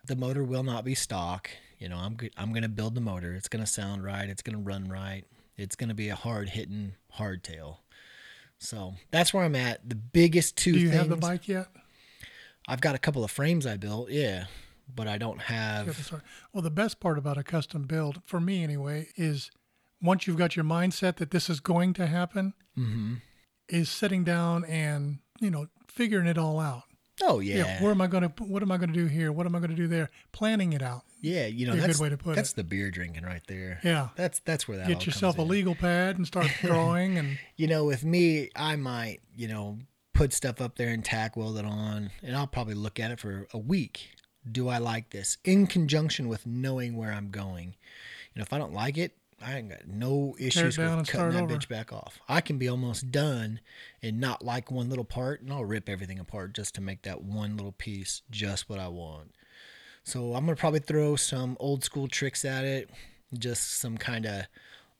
The 0.04 0.16
motor 0.16 0.44
will 0.44 0.62
not 0.64 0.84
be 0.84 0.94
stock. 0.94 1.48
You 1.78 1.88
know, 1.88 1.96
I'm. 1.96 2.16
I'm 2.36 2.50
going 2.52 2.62
to 2.64 2.68
build 2.68 2.94
the 2.94 3.00
motor. 3.00 3.34
It's 3.34 3.48
going 3.48 3.64
to 3.64 3.70
sound 3.70 4.04
right. 4.04 4.28
It's 4.28 4.42
going 4.42 4.56
to 4.56 4.62
run 4.62 4.88
right. 4.88 5.24
It's 5.56 5.74
going 5.76 5.88
to 5.88 5.94
be 5.94 6.08
a 6.10 6.14
hard 6.16 6.48
hitting 6.50 6.94
hardtail. 7.18 7.76
So 8.58 8.94
that's 9.10 9.32
where 9.34 9.44
I'm 9.44 9.56
at. 9.56 9.88
The 9.88 9.94
biggest 9.96 10.56
two 10.56 10.72
Do 10.72 10.78
you 10.78 10.88
things. 10.90 10.98
have 11.00 11.08
the 11.08 11.16
bike 11.16 11.48
yet? 11.48 11.66
I've 12.68 12.80
got 12.80 12.94
a 12.94 12.98
couple 12.98 13.24
of 13.24 13.30
frames 13.32 13.66
I 13.66 13.76
built, 13.76 14.10
yeah, 14.10 14.44
but 14.92 15.08
I 15.08 15.18
don't 15.18 15.40
have. 15.42 16.12
Well, 16.52 16.62
the 16.62 16.70
best 16.70 17.00
part 17.00 17.18
about 17.18 17.36
a 17.38 17.42
custom 17.42 17.82
build, 17.82 18.22
for 18.24 18.40
me 18.40 18.62
anyway, 18.62 19.08
is 19.16 19.50
once 20.00 20.26
you've 20.28 20.36
got 20.38 20.54
your 20.54 20.64
mindset 20.64 21.16
that 21.16 21.30
this 21.32 21.50
is 21.50 21.60
going 21.60 21.92
to 21.94 22.06
happen, 22.06 22.54
Mm-hmm. 22.78 23.14
is 23.68 23.90
sitting 23.90 24.24
down 24.24 24.64
and 24.64 25.18
you 25.40 25.50
know 25.50 25.66
figuring 25.94 26.26
it 26.26 26.38
all 26.38 26.58
out. 26.60 26.82
Oh 27.22 27.40
yeah, 27.40 27.56
yeah. 27.56 27.82
where 27.82 27.90
am 27.90 28.00
I 28.00 28.06
going 28.06 28.22
to? 28.28 28.42
What 28.42 28.62
am 28.62 28.72
I 28.72 28.78
going 28.78 28.92
to 28.92 28.98
do 28.98 29.06
here? 29.06 29.30
What 29.30 29.46
am 29.46 29.54
I 29.54 29.58
going 29.58 29.70
to 29.70 29.76
do 29.76 29.86
there? 29.86 30.10
Planning 30.32 30.72
it 30.72 30.82
out. 30.82 31.02
yeah. 31.20 31.46
You 31.46 31.66
know, 31.66 31.72
be 31.72 31.78
a 31.78 31.80
good 31.82 31.90
that's 31.90 32.00
way 32.00 32.08
to 32.08 32.16
put 32.16 32.34
that's 32.36 32.52
it. 32.52 32.56
the 32.56 32.64
beer 32.64 32.90
drinking 32.90 33.24
right 33.24 33.42
there. 33.46 33.80
Yeah. 33.84 34.08
That's 34.16 34.40
that's 34.40 34.66
where 34.66 34.78
that 34.78 34.84
all 34.84 34.88
Get 34.88 35.06
yourself 35.06 35.38
a 35.38 35.42
in. 35.42 35.48
legal 35.48 35.74
pad 35.74 36.16
and 36.16 36.26
start 36.26 36.48
drawing 36.62 37.18
and 37.18 37.38
You 37.56 37.66
know, 37.68 37.84
with 37.84 38.02
me, 38.04 38.48
I 38.56 38.76
might 38.76 39.20
you 39.36 39.46
know 39.46 39.78
put 40.14 40.32
stuff 40.32 40.60
up 40.60 40.76
there 40.76 40.88
and 40.88 41.04
tack 41.04 41.36
weld 41.36 41.58
it 41.58 41.64
on, 41.64 42.10
and 42.22 42.34
I'll 42.34 42.46
probably 42.46 42.74
look 42.74 42.98
at 42.98 43.10
it 43.10 43.20
for 43.20 43.46
a 43.52 43.58
week. 43.58 44.10
Do 44.50 44.68
I 44.68 44.78
like 44.78 45.10
this? 45.10 45.36
In 45.44 45.66
conjunction 45.66 46.28
with 46.28 46.46
knowing 46.46 46.96
where 46.96 47.12
I'm 47.12 47.30
going. 47.30 47.76
You 48.34 48.38
know, 48.40 48.42
if 48.42 48.52
I 48.52 48.58
don't 48.58 48.72
like 48.72 48.98
it, 48.98 49.16
I 49.42 49.58
ain't 49.58 49.68
got 49.68 49.86
no 49.86 50.36
issues 50.38 50.78
with 50.78 51.08
cutting 51.08 51.32
that 51.32 51.42
over. 51.42 51.56
bitch 51.56 51.68
back 51.68 51.92
off. 51.92 52.20
I 52.28 52.40
can 52.40 52.58
be 52.58 52.68
almost 52.68 53.10
done 53.10 53.60
and 54.02 54.20
not 54.20 54.44
like 54.44 54.70
one 54.70 54.88
little 54.88 55.04
part, 55.04 55.42
and 55.42 55.52
I'll 55.52 55.64
rip 55.64 55.88
everything 55.88 56.18
apart 56.18 56.54
just 56.54 56.74
to 56.76 56.80
make 56.80 57.02
that 57.02 57.22
one 57.22 57.56
little 57.56 57.72
piece 57.72 58.22
just 58.30 58.68
what 58.68 58.78
I 58.78 58.88
want. 58.88 59.32
So 60.04 60.34
I'm 60.34 60.44
gonna 60.44 60.56
probably 60.56 60.80
throw 60.80 61.16
some 61.16 61.56
old 61.60 61.84
school 61.84 62.08
tricks 62.08 62.44
at 62.44 62.64
it, 62.64 62.90
just 63.38 63.78
some 63.78 63.96
kind 63.96 64.26
of 64.26 64.46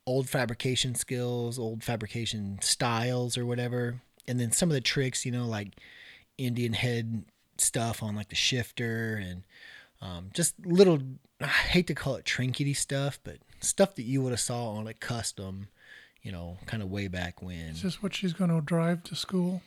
old 0.06 0.28
fabrication 0.28 0.94
skills, 0.94 1.58
old 1.58 1.82
fabrication 1.84 2.58
styles 2.60 3.38
or 3.38 3.46
whatever, 3.46 4.00
and 4.26 4.38
then 4.38 4.52
some 4.52 4.70
of 4.70 4.74
the 4.74 4.80
tricks, 4.80 5.24
you 5.24 5.32
know, 5.32 5.46
like 5.46 5.80
Indian 6.38 6.72
head 6.72 7.24
stuff 7.58 8.02
on 8.02 8.16
like 8.16 8.28
the 8.28 8.34
shifter 8.34 9.16
and 9.16 9.42
um, 10.00 10.30
just 10.34 10.54
little. 10.64 11.00
I 11.40 11.46
hate 11.46 11.88
to 11.88 11.94
call 11.94 12.16
it 12.16 12.24
trinkety 12.24 12.76
stuff, 12.76 13.18
but 13.24 13.38
stuff 13.62 13.94
that 13.96 14.02
you 14.02 14.22
would 14.22 14.30
have 14.32 14.40
saw 14.40 14.70
on 14.72 14.86
a 14.86 14.94
custom, 14.94 15.68
you 16.22 16.32
know, 16.32 16.58
kind 16.66 16.82
of 16.82 16.90
way 16.90 17.08
back 17.08 17.42
when. 17.42 17.56
is 17.70 17.82
this 17.82 18.02
what 18.02 18.14
she's 18.14 18.32
going 18.32 18.50
to 18.50 18.60
drive 18.60 19.02
to 19.04 19.14
school 19.16 19.62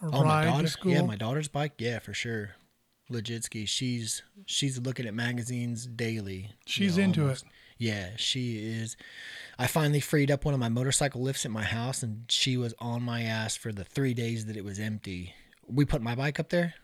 or 0.00 0.08
Oh, 0.12 0.22
my 0.24 0.44
ride 0.44 0.44
daughter. 0.46 0.62
to 0.64 0.68
school? 0.68 0.92
Yeah, 0.92 1.02
my 1.02 1.16
daughter's 1.16 1.48
bike. 1.48 1.72
Yeah, 1.78 1.98
for 1.98 2.12
sure. 2.14 2.50
Legitski. 3.10 3.66
She's 3.68 4.22
she's 4.46 4.78
looking 4.78 5.06
at 5.06 5.14
magazines 5.14 5.86
daily. 5.86 6.34
you 6.36 6.48
She's 6.66 6.96
know, 6.96 7.04
into 7.04 7.22
almost. 7.22 7.44
it. 7.44 7.50
Yeah, 7.78 8.10
she 8.16 8.58
is. 8.58 8.96
I 9.58 9.66
finally 9.66 9.98
freed 10.00 10.30
up 10.30 10.44
one 10.44 10.54
of 10.54 10.60
my 10.60 10.68
motorcycle 10.68 11.20
lifts 11.20 11.44
at 11.44 11.50
my 11.50 11.64
house, 11.64 12.02
and 12.02 12.24
she 12.28 12.56
was 12.56 12.74
on 12.78 13.02
my 13.02 13.22
ass 13.22 13.56
for 13.56 13.72
the 13.72 13.82
three 13.84 14.14
days 14.14 14.46
that 14.46 14.56
it 14.56 14.64
was 14.64 14.78
empty. 14.78 15.34
We 15.66 15.84
put 15.84 16.00
my 16.00 16.14
bike 16.14 16.38
up 16.38 16.50
there. 16.50 16.74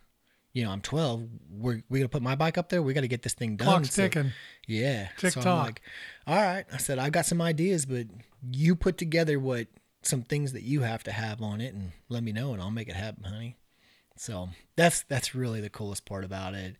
You 0.55 0.65
know, 0.65 0.71
I'm 0.71 0.81
12. 0.81 1.29
We're 1.51 1.83
we 1.89 1.99
gonna 2.01 2.09
put 2.09 2.23
my 2.23 2.35
bike 2.35 2.59
up 2.59 2.69
there. 2.69 2.83
We 2.83 2.93
got 2.95 3.03
to 3.03 3.09
get 3.09 3.23
this 3.23 3.35
thing 3.35 3.57
done. 3.57 3.67
Clock's 3.69 3.93
So- 3.95 4.03
ticking. 4.03 4.33
yeah. 4.67 5.09
Tick 5.19 5.33
so 5.35 5.41
I'm 5.41 5.47
like, 5.59 5.83
all 6.27 6.37
right. 6.37 6.65
I 6.73 6.77
said, 6.79 6.99
I've 6.99 7.13
got 7.13 7.27
some 7.27 7.41
ideas, 7.41 7.87
but 7.87 8.07
you 8.51 8.75
put 8.75 8.97
together 8.99 9.39
what 9.39 9.69
some 10.03 10.23
things 10.23 10.53
that 10.53 10.63
you 10.63 10.81
have 10.83 11.03
to 11.05 11.13
have 11.13 11.43
on 11.43 11.61
it 11.61 11.75
and 11.75 11.93
let 12.09 12.23
me 12.23 12.33
know 12.33 12.53
and 12.53 12.63
I'll 12.63 12.71
make 12.71 12.89
it 12.89 12.97
happen, 12.97 13.25
honey. 13.25 13.57
So 14.17 14.49
that's 14.75 15.03
that's 15.03 15.35
really 15.35 15.61
the 15.61 15.71
coolest 15.71 16.05
part 16.07 16.25
about 16.25 16.55
it. 16.55 16.77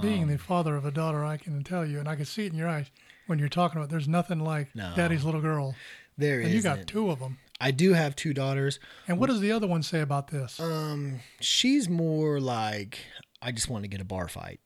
Being 0.00 0.22
Um, 0.22 0.28
the 0.30 0.38
father 0.38 0.74
of 0.76 0.86
a 0.86 0.90
daughter, 0.90 1.22
I 1.22 1.36
can 1.36 1.62
tell 1.64 1.84
you, 1.84 1.98
and 1.98 2.08
I 2.08 2.16
can 2.16 2.24
see 2.24 2.46
it 2.46 2.52
in 2.52 2.58
your 2.58 2.68
eyes 2.68 2.86
when 3.26 3.38
you're 3.38 3.50
talking 3.50 3.76
about. 3.78 3.90
There's 3.90 4.08
nothing 4.08 4.40
like 4.40 4.74
No. 4.74 4.94
Daddy's 4.96 5.22
little 5.22 5.42
girl, 5.42 5.74
There 6.16 6.40
and 6.40 6.50
you 6.50 6.58
isn't. 6.58 6.76
got 6.76 6.86
two 6.86 7.10
of 7.10 7.18
them. 7.18 7.36
I 7.62 7.70
do 7.70 7.92
have 7.92 8.16
two 8.16 8.34
daughters. 8.34 8.80
And 9.06 9.20
what 9.20 9.28
does 9.28 9.38
the 9.38 9.52
other 9.52 9.68
one 9.68 9.84
say 9.84 10.00
about 10.00 10.28
this? 10.28 10.58
Um, 10.58 11.20
she's 11.40 11.88
more 11.88 12.40
like 12.40 12.98
I 13.40 13.52
just 13.52 13.68
want 13.68 13.84
to 13.84 13.88
get 13.88 14.00
a 14.00 14.04
bar 14.04 14.26
fight. 14.26 14.60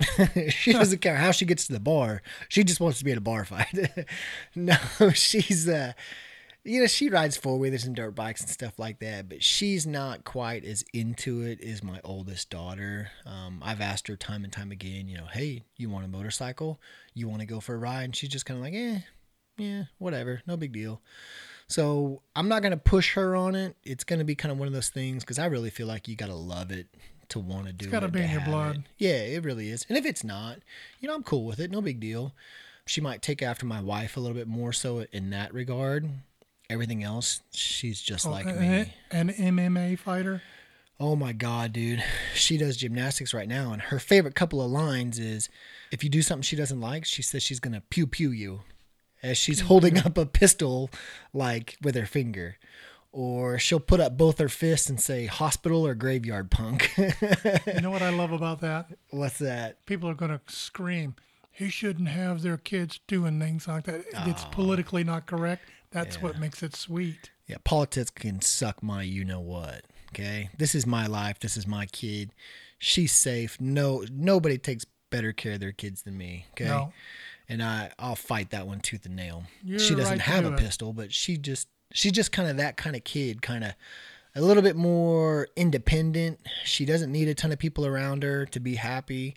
she 0.48 0.72
doesn't 0.72 1.02
care 1.02 1.16
how 1.16 1.30
she 1.30 1.44
gets 1.44 1.66
to 1.66 1.74
the 1.74 1.80
bar. 1.80 2.22
She 2.48 2.64
just 2.64 2.80
wants 2.80 2.98
to 2.98 3.04
be 3.04 3.12
at 3.12 3.18
a 3.18 3.22
bar 3.22 3.44
fight. 3.44 3.90
no, 4.54 4.76
she's 5.12 5.68
uh 5.68 5.92
you 6.64 6.80
know, 6.80 6.86
she 6.86 7.10
rides 7.10 7.36
four 7.36 7.58
wheelers 7.58 7.84
and 7.84 7.94
dirt 7.96 8.14
bikes 8.14 8.40
and 8.40 8.48
stuff 8.48 8.78
like 8.78 9.00
that, 9.00 9.28
but 9.28 9.42
she's 9.42 9.86
not 9.86 10.24
quite 10.24 10.64
as 10.64 10.84
into 10.94 11.42
it 11.42 11.60
as 11.60 11.82
my 11.82 12.00
oldest 12.04 12.50
daughter. 12.50 13.10
Um, 13.26 13.60
I've 13.62 13.80
asked 13.80 14.06
her 14.06 14.16
time 14.16 14.44
and 14.44 14.52
time 14.52 14.70
again, 14.70 15.08
you 15.08 15.18
know, 15.18 15.26
hey, 15.26 15.64
you 15.76 15.90
want 15.90 16.04
a 16.04 16.08
motorcycle? 16.08 16.80
You 17.14 17.28
want 17.28 17.40
to 17.40 17.46
go 17.46 17.58
for 17.58 17.74
a 17.74 17.78
ride? 17.78 18.04
And 18.04 18.16
she's 18.16 18.30
just 18.30 18.46
kind 18.46 18.58
of 18.58 18.64
like, 18.64 18.74
eh, 18.74 19.00
yeah, 19.58 19.82
whatever, 19.98 20.42
no 20.46 20.56
big 20.56 20.72
deal. 20.72 21.02
So 21.72 22.20
I'm 22.36 22.48
not 22.48 22.62
gonna 22.62 22.76
push 22.76 23.14
her 23.14 23.34
on 23.34 23.54
it. 23.54 23.76
It's 23.82 24.04
gonna 24.04 24.24
be 24.24 24.34
kind 24.34 24.52
of 24.52 24.58
one 24.58 24.68
of 24.68 24.74
those 24.74 24.90
things 24.90 25.24
because 25.24 25.38
I 25.38 25.46
really 25.46 25.70
feel 25.70 25.86
like 25.86 26.06
you 26.06 26.16
gotta 26.16 26.34
love 26.34 26.70
it 26.70 26.86
to 27.30 27.38
want 27.38 27.66
to 27.66 27.72
do 27.72 27.86
it. 27.86 27.90
gotta 27.90 28.08
be 28.08 28.18
to 28.18 28.24
in 28.26 28.30
your 28.30 28.42
blood. 28.42 28.76
it. 28.76 28.82
Yeah, 28.98 29.16
it 29.22 29.42
really 29.42 29.70
is. 29.70 29.86
And 29.88 29.96
if 29.96 30.04
it's 30.04 30.22
not, 30.22 30.58
you 31.00 31.08
know, 31.08 31.14
I'm 31.14 31.22
cool 31.22 31.46
with 31.46 31.58
it. 31.60 31.70
No 31.70 31.80
big 31.80 31.98
deal. 31.98 32.34
She 32.84 33.00
might 33.00 33.22
take 33.22 33.40
after 33.40 33.64
my 33.64 33.80
wife 33.80 34.18
a 34.18 34.20
little 34.20 34.36
bit 34.36 34.48
more 34.48 34.74
so 34.74 35.06
in 35.12 35.30
that 35.30 35.54
regard. 35.54 36.10
Everything 36.68 37.02
else, 37.02 37.40
she's 37.52 38.02
just 38.02 38.26
oh, 38.26 38.30
like 38.30 38.46
Oh, 38.46 38.52
me. 38.52 38.92
an, 39.10 39.30
an 39.30 39.56
MMA 39.56 39.98
fighter. 39.98 40.42
Oh 41.00 41.16
my 41.16 41.32
god, 41.32 41.72
dude. 41.72 42.04
She 42.34 42.58
does 42.58 42.76
gymnastics 42.76 43.32
right 43.32 43.48
now 43.48 43.72
and 43.72 43.80
her 43.80 43.98
favorite 43.98 44.34
couple 44.34 44.60
of 44.60 44.70
lines 44.70 45.18
is 45.18 45.48
if 45.90 46.04
you 46.04 46.10
do 46.10 46.20
something 46.20 46.42
she 46.42 46.54
doesn't 46.54 46.82
like, 46.82 47.06
she 47.06 47.22
says 47.22 47.42
she's 47.42 47.60
going 47.60 47.72
to 47.72 47.80
pew 47.80 48.06
pew 48.06 48.30
you 48.30 48.60
as 49.22 49.38
she's 49.38 49.58
mm-hmm. 49.58 49.68
holding 49.68 49.98
up 49.98 50.18
a 50.18 50.26
pistol 50.26 50.90
like 51.32 51.76
with 51.82 51.94
her 51.94 52.06
finger. 52.06 52.56
Or 53.14 53.58
she'll 53.58 53.78
put 53.78 54.00
up 54.00 54.16
both 54.16 54.38
her 54.38 54.48
fists 54.48 54.88
and 54.88 54.98
say 54.98 55.26
hospital 55.26 55.86
or 55.86 55.94
graveyard 55.94 56.50
punk. 56.50 56.94
You 56.96 57.80
know 57.82 57.90
what 57.90 58.00
I 58.00 58.08
love 58.08 58.32
about 58.32 58.62
that? 58.62 58.86
What's 59.10 59.38
that? 59.38 59.84
People 59.84 60.08
are 60.08 60.14
going 60.14 60.30
to 60.30 60.40
scream, 60.46 61.14
he 61.50 61.68
shouldn't 61.68 62.08
have 62.08 62.40
their 62.40 62.56
kids 62.56 63.00
doing 63.06 63.38
things 63.38 63.68
like 63.68 63.84
that. 63.84 64.04
It's 64.26 64.44
politically 64.46 65.04
not 65.04 65.26
correct. 65.26 65.68
That's 65.90 66.22
what 66.22 66.38
makes 66.38 66.62
it 66.62 66.74
sweet. 66.74 67.30
Yeah, 67.46 67.58
politics 67.64 68.10
can 68.10 68.40
suck 68.40 68.82
my 68.82 69.02
you 69.02 69.24
know 69.26 69.40
what. 69.40 69.84
Okay, 70.08 70.48
this 70.56 70.74
is 70.74 70.86
my 70.86 71.06
life. 71.06 71.38
This 71.38 71.56
is 71.56 71.66
my 71.66 71.86
kid. 71.86 72.32
She's 72.78 73.12
safe. 73.12 73.60
No, 73.60 74.04
nobody 74.10 74.58
takes 74.58 74.86
better 75.10 75.32
care 75.32 75.54
of 75.54 75.60
their 75.60 75.72
kids 75.72 76.02
than 76.02 76.16
me. 76.16 76.46
Okay, 76.52 76.64
No. 76.64 76.92
And 77.48 77.62
I 77.62 77.92
I'll 77.98 78.16
fight 78.16 78.50
that 78.50 78.66
one 78.66 78.80
tooth 78.80 79.06
and 79.06 79.16
nail. 79.16 79.44
You're 79.62 79.78
she 79.78 79.94
doesn't 79.94 80.18
right 80.18 80.20
have 80.20 80.44
a 80.44 80.54
it. 80.54 80.58
pistol, 80.58 80.92
but 80.92 81.12
she 81.12 81.36
just 81.36 81.68
she's 81.92 82.12
just 82.12 82.32
kind 82.32 82.48
of 82.48 82.56
that 82.56 82.76
kind 82.76 82.96
of 82.96 83.04
kid, 83.04 83.42
kind 83.42 83.64
of 83.64 83.72
a 84.34 84.40
little 84.40 84.62
bit 84.62 84.76
more 84.76 85.48
independent. 85.56 86.40
She 86.64 86.84
doesn't 86.84 87.12
need 87.12 87.28
a 87.28 87.34
ton 87.34 87.52
of 87.52 87.58
people 87.58 87.86
around 87.86 88.22
her 88.22 88.46
to 88.46 88.60
be 88.60 88.76
happy. 88.76 89.36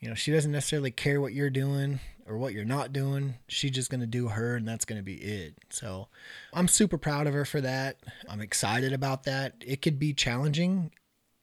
You 0.00 0.08
know, 0.08 0.14
she 0.14 0.32
doesn't 0.32 0.50
necessarily 0.50 0.90
care 0.90 1.20
what 1.20 1.32
you're 1.32 1.50
doing 1.50 2.00
or 2.26 2.36
what 2.36 2.52
you're 2.52 2.64
not 2.64 2.92
doing. 2.92 3.34
She's 3.46 3.70
just 3.70 3.88
going 3.90 4.00
to 4.00 4.06
do 4.06 4.28
her 4.28 4.56
and 4.56 4.66
that's 4.66 4.84
going 4.84 4.98
to 4.98 5.04
be 5.04 5.14
it. 5.14 5.54
So 5.70 6.08
I'm 6.52 6.66
super 6.66 6.98
proud 6.98 7.28
of 7.28 7.34
her 7.34 7.44
for 7.44 7.60
that. 7.60 7.98
I'm 8.28 8.40
excited 8.40 8.92
about 8.92 9.24
that. 9.24 9.54
It 9.64 9.80
could 9.80 9.98
be 10.00 10.12
challenging 10.12 10.90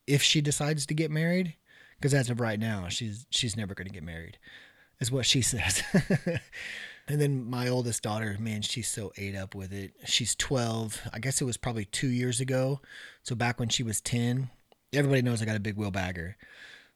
if 0.07 0.21
she 0.21 0.41
decides 0.41 0.85
to 0.87 0.93
get 0.93 1.09
married 1.11 1.55
because 1.97 2.13
as 2.13 2.29
of 2.29 2.39
right 2.39 2.59
now, 2.59 2.87
she's 2.89 3.25
she's 3.29 3.55
never 3.55 3.73
going 3.73 3.87
to 3.87 3.93
get 3.93 4.03
married. 4.03 4.37
Is 4.99 5.11
what 5.11 5.25
she 5.25 5.41
says. 5.43 5.83
and 7.07 7.21
then 7.21 7.49
my 7.49 7.67
oldest 7.67 8.03
daughter, 8.03 8.35
man, 8.39 8.61
she's 8.61 8.87
so 8.87 9.11
ate 9.17 9.35
up 9.35 9.55
with 9.55 9.71
it. 9.73 9.93
She's 10.05 10.35
12. 10.35 11.01
I 11.13 11.19
guess 11.19 11.41
it 11.41 11.45
was 11.45 11.57
probably 11.57 11.85
2 11.85 12.07
years 12.07 12.39
ago. 12.39 12.81
So 13.23 13.35
back 13.35 13.59
when 13.59 13.69
she 13.69 13.83
was 13.83 14.01
10, 14.01 14.49
everybody 14.93 15.21
knows 15.21 15.41
I 15.41 15.45
got 15.45 15.55
a 15.55 15.61
big 15.61 15.77
wheel 15.77 15.91
bagger. 15.91 16.37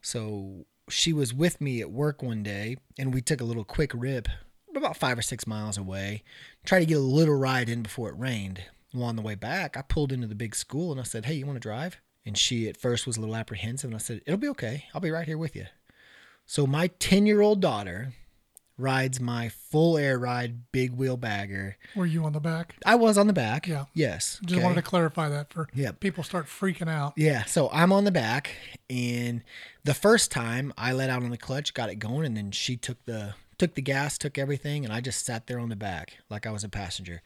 So 0.02 0.66
she 0.90 1.14
was 1.14 1.34
with 1.34 1.62
me 1.62 1.82
at 1.82 1.92
work 1.92 2.22
one 2.22 2.44
day 2.44 2.78
and 3.00 3.14
we 3.14 3.22
took 3.22 3.40
a 3.40 3.46
little 3.46 3.64
quick 3.64 3.92
rip 3.94 4.28
about 4.76 4.98
five 4.98 5.18
or 5.18 5.22
six 5.22 5.48
miles 5.48 5.78
away, 5.78 6.24
tried 6.66 6.80
to 6.80 6.86
get 6.86 6.98
a 6.98 7.02
little 7.02 7.36
ride 7.36 7.70
in 7.70 7.84
before 7.84 8.10
it 8.10 8.18
rained. 8.18 8.64
Well, 8.94 9.06
on 9.06 9.16
the 9.16 9.22
way 9.22 9.36
back, 9.36 9.76
I 9.78 9.82
pulled 9.82 10.12
into 10.12 10.28
the 10.28 10.36
big 10.36 10.56
school 10.56 10.92
and 10.92 11.00
I 11.00 11.04
said, 11.04 11.26
Hey, 11.26 11.34
you 11.34 11.46
want 11.46 11.56
to 11.56 11.62
drive? 11.62 11.98
And 12.26 12.38
she 12.38 12.68
at 12.70 12.78
first 12.78 13.08
was 13.08 13.18
a 13.18 13.20
little 13.20 13.36
apprehensive 13.36 13.90
and 13.90 13.96
I 13.96 14.00
said, 14.00 14.22
It'll 14.26 14.40
be 14.40 14.50
okay. 14.50 14.86
I'll 14.94 15.02
be 15.02 15.12
right 15.12 15.28
here 15.28 15.38
with 15.38 15.56
you. 15.56 15.66
So 16.46 16.68
my 16.68 16.88
10 16.88 17.26
year 17.26 17.42
old 17.42 17.62
daughter 17.62 18.14
rides 18.78 19.20
my 19.20 19.50
full 19.50 19.98
air 19.98 20.18
ride 20.18 20.72
big 20.72 20.92
wheel 20.94 21.16
bagger. 21.16 21.78
Were 21.96 22.06
you 22.08 22.26
on 22.26 22.34
the 22.34 22.40
back? 22.40 22.76
I 22.86 22.96
was 22.96 23.18
on 23.18 23.28
the 23.28 23.34
back. 23.34 23.68
Yeah. 23.68 23.86
Yes. 23.94 24.40
Just 24.46 24.56
okay. 24.58 24.64
wanted 24.64 24.76
to 24.76 24.82
clarify 24.82 25.30
that 25.30 25.54
for 25.54 25.70
Yep. 25.74 26.00
people 26.00 26.24
start 26.24 26.48
freaking 26.48 26.90
out. 26.90 27.14
Yeah, 27.16 27.46
so 27.46 27.70
I'm 27.72 27.92
on 27.92 28.04
the 28.04 28.12
back, 28.12 28.56
and 28.90 29.44
the 29.84 29.94
first 29.94 30.32
time 30.32 30.74
I 30.78 30.92
let 30.94 31.10
out 31.10 31.24
on 31.24 31.30
the 31.30 31.38
clutch, 31.38 31.74
got 31.74 31.90
it 31.90 31.96
going, 31.96 32.26
and 32.26 32.36
then 32.36 32.52
she 32.52 32.76
took 32.76 33.04
the 33.06 33.36
took 33.60 33.76
the 33.76 33.82
gas, 33.84 34.18
took 34.18 34.40
everything, 34.40 34.84
and 34.84 34.92
I 34.92 35.00
just 35.00 35.24
sat 35.24 35.46
there 35.46 35.60
on 35.60 35.70
the 35.70 35.76
back 35.76 36.18
like 36.28 36.48
I 36.48 36.52
was 36.52 36.64
a 36.64 36.70
passenger, 36.70 37.22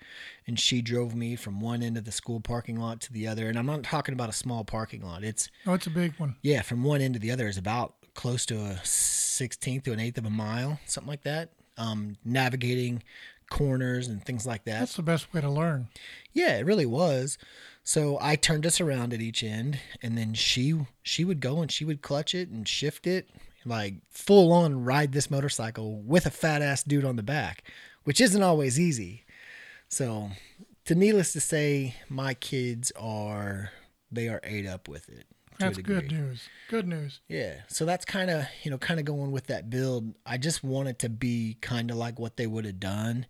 and 0.45 0.59
she 0.59 0.81
drove 0.81 1.15
me 1.15 1.37
from 1.37 1.61
one 1.61 1.81
end 1.81 1.97
of 1.97 2.03
the 2.03 2.11
school 2.11 2.41
parking 2.41 2.77
lot 2.77 2.99
to 3.01 3.13
the 3.13 3.25
other, 3.27 3.47
and 3.47 3.57
I'm 3.57 3.65
not 3.65 3.83
talking 3.83 4.13
about 4.13 4.27
a 4.29 4.33
small 4.33 4.65
parking 4.65 5.01
lot. 5.01 5.23
It's 5.23 5.49
Oh, 5.65 5.73
it's 5.73 5.87
a 5.87 5.91
big 5.91 6.13
one. 6.17 6.35
yeah, 6.41 6.61
from 6.61 6.83
one 6.83 6.99
end 6.99 7.13
to 7.13 7.19
the 7.21 7.31
other 7.31 7.47
is 7.47 7.57
about 7.57 7.95
close 8.17 8.45
to 8.47 8.57
a 8.57 8.81
sixteenth 8.83 9.83
to 9.83 9.93
an 9.93 9.99
eighth 10.01 10.17
of 10.17 10.25
a 10.25 10.29
mile, 10.29 10.79
something 10.85 11.09
like 11.09 11.23
that. 11.23 11.51
Um, 11.77 12.17
navigating 12.25 13.03
corners 13.49 14.07
and 14.07 14.25
things 14.25 14.45
like 14.45 14.65
that. 14.65 14.79
That's 14.79 14.95
the 14.95 15.03
best 15.03 15.31
way 15.33 15.39
to 15.39 15.49
learn. 15.49 15.87
Yeah, 16.33 16.57
it 16.57 16.65
really 16.65 16.87
was. 16.87 17.37
So 17.83 18.17
I 18.19 18.35
turned 18.35 18.65
us 18.65 18.81
around 18.81 19.13
at 19.13 19.21
each 19.21 19.43
end, 19.43 19.79
and 20.01 20.17
then 20.17 20.33
she 20.33 20.75
she 21.03 21.23
would 21.23 21.39
go 21.39 21.61
and 21.61 21.71
she 21.71 21.85
would 21.85 22.01
clutch 22.01 22.35
it 22.35 22.49
and 22.49 22.67
shift 22.67 23.07
it, 23.07 23.29
like 23.63 23.93
full 24.09 24.51
on 24.51 24.83
ride 24.83 25.13
this 25.13 25.31
motorcycle 25.31 26.01
with 26.01 26.25
a 26.25 26.31
fat 26.31 26.61
ass 26.61 26.83
dude 26.83 27.05
on 27.05 27.15
the 27.15 27.23
back, 27.23 27.63
which 28.03 28.19
isn't 28.19 28.43
always 28.43 28.79
easy. 28.79 29.23
So, 29.87 30.31
to 30.85 30.95
needless 30.95 31.31
to 31.33 31.39
say, 31.39 31.95
my 32.09 32.33
kids 32.33 32.91
are 32.99 33.71
they 34.11 34.27
are 34.27 34.41
ate 34.43 34.65
up 34.65 34.89
with 34.89 35.07
it. 35.07 35.27
That's 35.59 35.77
good 35.77 36.11
news. 36.11 36.49
Good 36.69 36.87
news. 36.87 37.19
Yeah. 37.27 37.61
So 37.67 37.85
that's 37.85 38.05
kind 38.05 38.29
of, 38.29 38.45
you 38.63 38.71
know, 38.71 38.77
kind 38.77 38.99
of 38.99 39.05
going 39.05 39.31
with 39.31 39.47
that 39.47 39.69
build. 39.69 40.13
I 40.25 40.37
just 40.37 40.63
want 40.63 40.89
it 40.89 40.99
to 40.99 41.09
be 41.09 41.57
kind 41.61 41.89
of 41.91 41.97
like 41.97 42.19
what 42.19 42.37
they 42.37 42.47
would 42.47 42.65
have 42.65 42.79
done. 42.79 43.25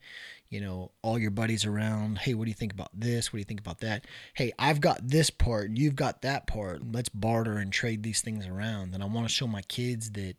You 0.49 0.61
know, 0.61 0.91
all 1.01 1.19
your 1.19 1.31
buddies 1.31 1.65
around. 1.65 2.19
Hey, 2.19 2.33
what 2.33 2.45
do 2.45 2.49
you 2.49 2.55
think 2.55 2.71
about 2.71 2.91
this? 2.93 3.31
What 3.31 3.37
do 3.37 3.39
you 3.39 3.45
think 3.45 3.59
about 3.59 3.79
that? 3.81 4.05
Hey, 4.33 4.53
I've 4.57 4.79
got 4.79 5.05
this 5.05 5.29
part. 5.29 5.71
You've 5.71 5.97
got 5.97 6.21
that 6.21 6.47
part. 6.47 6.81
Let's 6.89 7.09
barter 7.09 7.57
and 7.57 7.71
trade 7.71 8.01
these 8.03 8.21
things 8.21 8.47
around. 8.47 8.93
And 8.93 9.03
I 9.03 9.07
want 9.07 9.27
to 9.27 9.33
show 9.33 9.47
my 9.47 9.61
kids 9.63 10.11
that, 10.11 10.35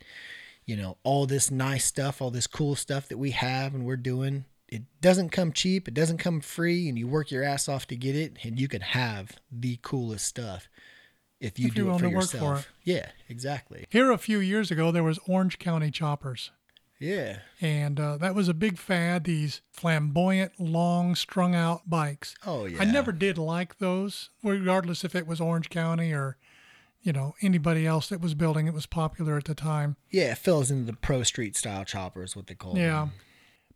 you 0.64 0.76
know, 0.76 0.96
all 1.04 1.26
this 1.26 1.50
nice 1.50 1.84
stuff, 1.84 2.22
all 2.22 2.30
this 2.30 2.46
cool 2.46 2.74
stuff 2.74 3.08
that 3.08 3.18
we 3.18 3.32
have 3.32 3.74
and 3.74 3.84
we're 3.84 3.96
doing, 3.96 4.46
it 4.66 4.82
doesn't 5.02 5.28
come 5.28 5.52
cheap. 5.52 5.88
It 5.88 5.94
doesn't 5.94 6.18
come 6.18 6.40
free. 6.40 6.88
And 6.88 6.98
you 6.98 7.06
work 7.06 7.30
your 7.30 7.44
ass 7.44 7.68
off 7.68 7.86
to 7.88 7.96
get 7.96 8.16
it. 8.16 8.38
And 8.44 8.58
you 8.58 8.66
can 8.66 8.80
have 8.80 9.32
the 9.52 9.78
coolest 9.82 10.24
stuff 10.24 10.70
if 11.40 11.58
you 11.58 11.68
If 11.68 11.74
do 11.74 11.90
it 11.94 11.98
for 12.00 12.06
yourself. 12.08 12.64
for 12.64 12.68
Yeah, 12.84 13.06
exactly. 13.28 13.86
Here 13.90 14.10
a 14.10 14.18
few 14.18 14.38
years 14.38 14.70
ago, 14.70 14.90
there 14.90 15.02
was 15.04 15.18
Orange 15.26 15.58
County 15.58 15.90
choppers. 15.90 16.50
Yeah. 17.00 17.38
And 17.60 18.00
uh, 18.00 18.16
that 18.16 18.34
was 18.34 18.48
a 18.48 18.54
big 18.54 18.76
fad, 18.76 19.22
these 19.24 19.60
flamboyant, 19.70 20.52
long, 20.58 21.14
strung 21.14 21.54
out 21.54 21.88
bikes. 21.88 22.34
Oh 22.44 22.64
yeah. 22.66 22.78
I 22.80 22.84
never 22.84 23.12
did 23.12 23.38
like 23.38 23.78
those, 23.78 24.30
regardless 24.42 25.04
if 25.04 25.14
it 25.14 25.26
was 25.26 25.40
Orange 25.40 25.70
County 25.70 26.12
or, 26.12 26.36
you 27.00 27.12
know, 27.12 27.34
anybody 27.40 27.86
else 27.86 28.08
that 28.08 28.20
was 28.20 28.34
building 28.34 28.66
it 28.66 28.74
was 28.74 28.86
popular 28.86 29.36
at 29.36 29.44
the 29.44 29.54
time. 29.54 29.94
Yeah, 30.10 30.32
it 30.32 30.38
fills 30.38 30.72
into 30.72 30.90
the 30.90 30.96
pro 30.98 31.22
street 31.22 31.56
style 31.56 31.84
choppers, 31.84 32.34
what 32.34 32.48
they 32.48 32.54
call 32.56 32.76
Yeah. 32.76 33.00
them. 33.00 33.12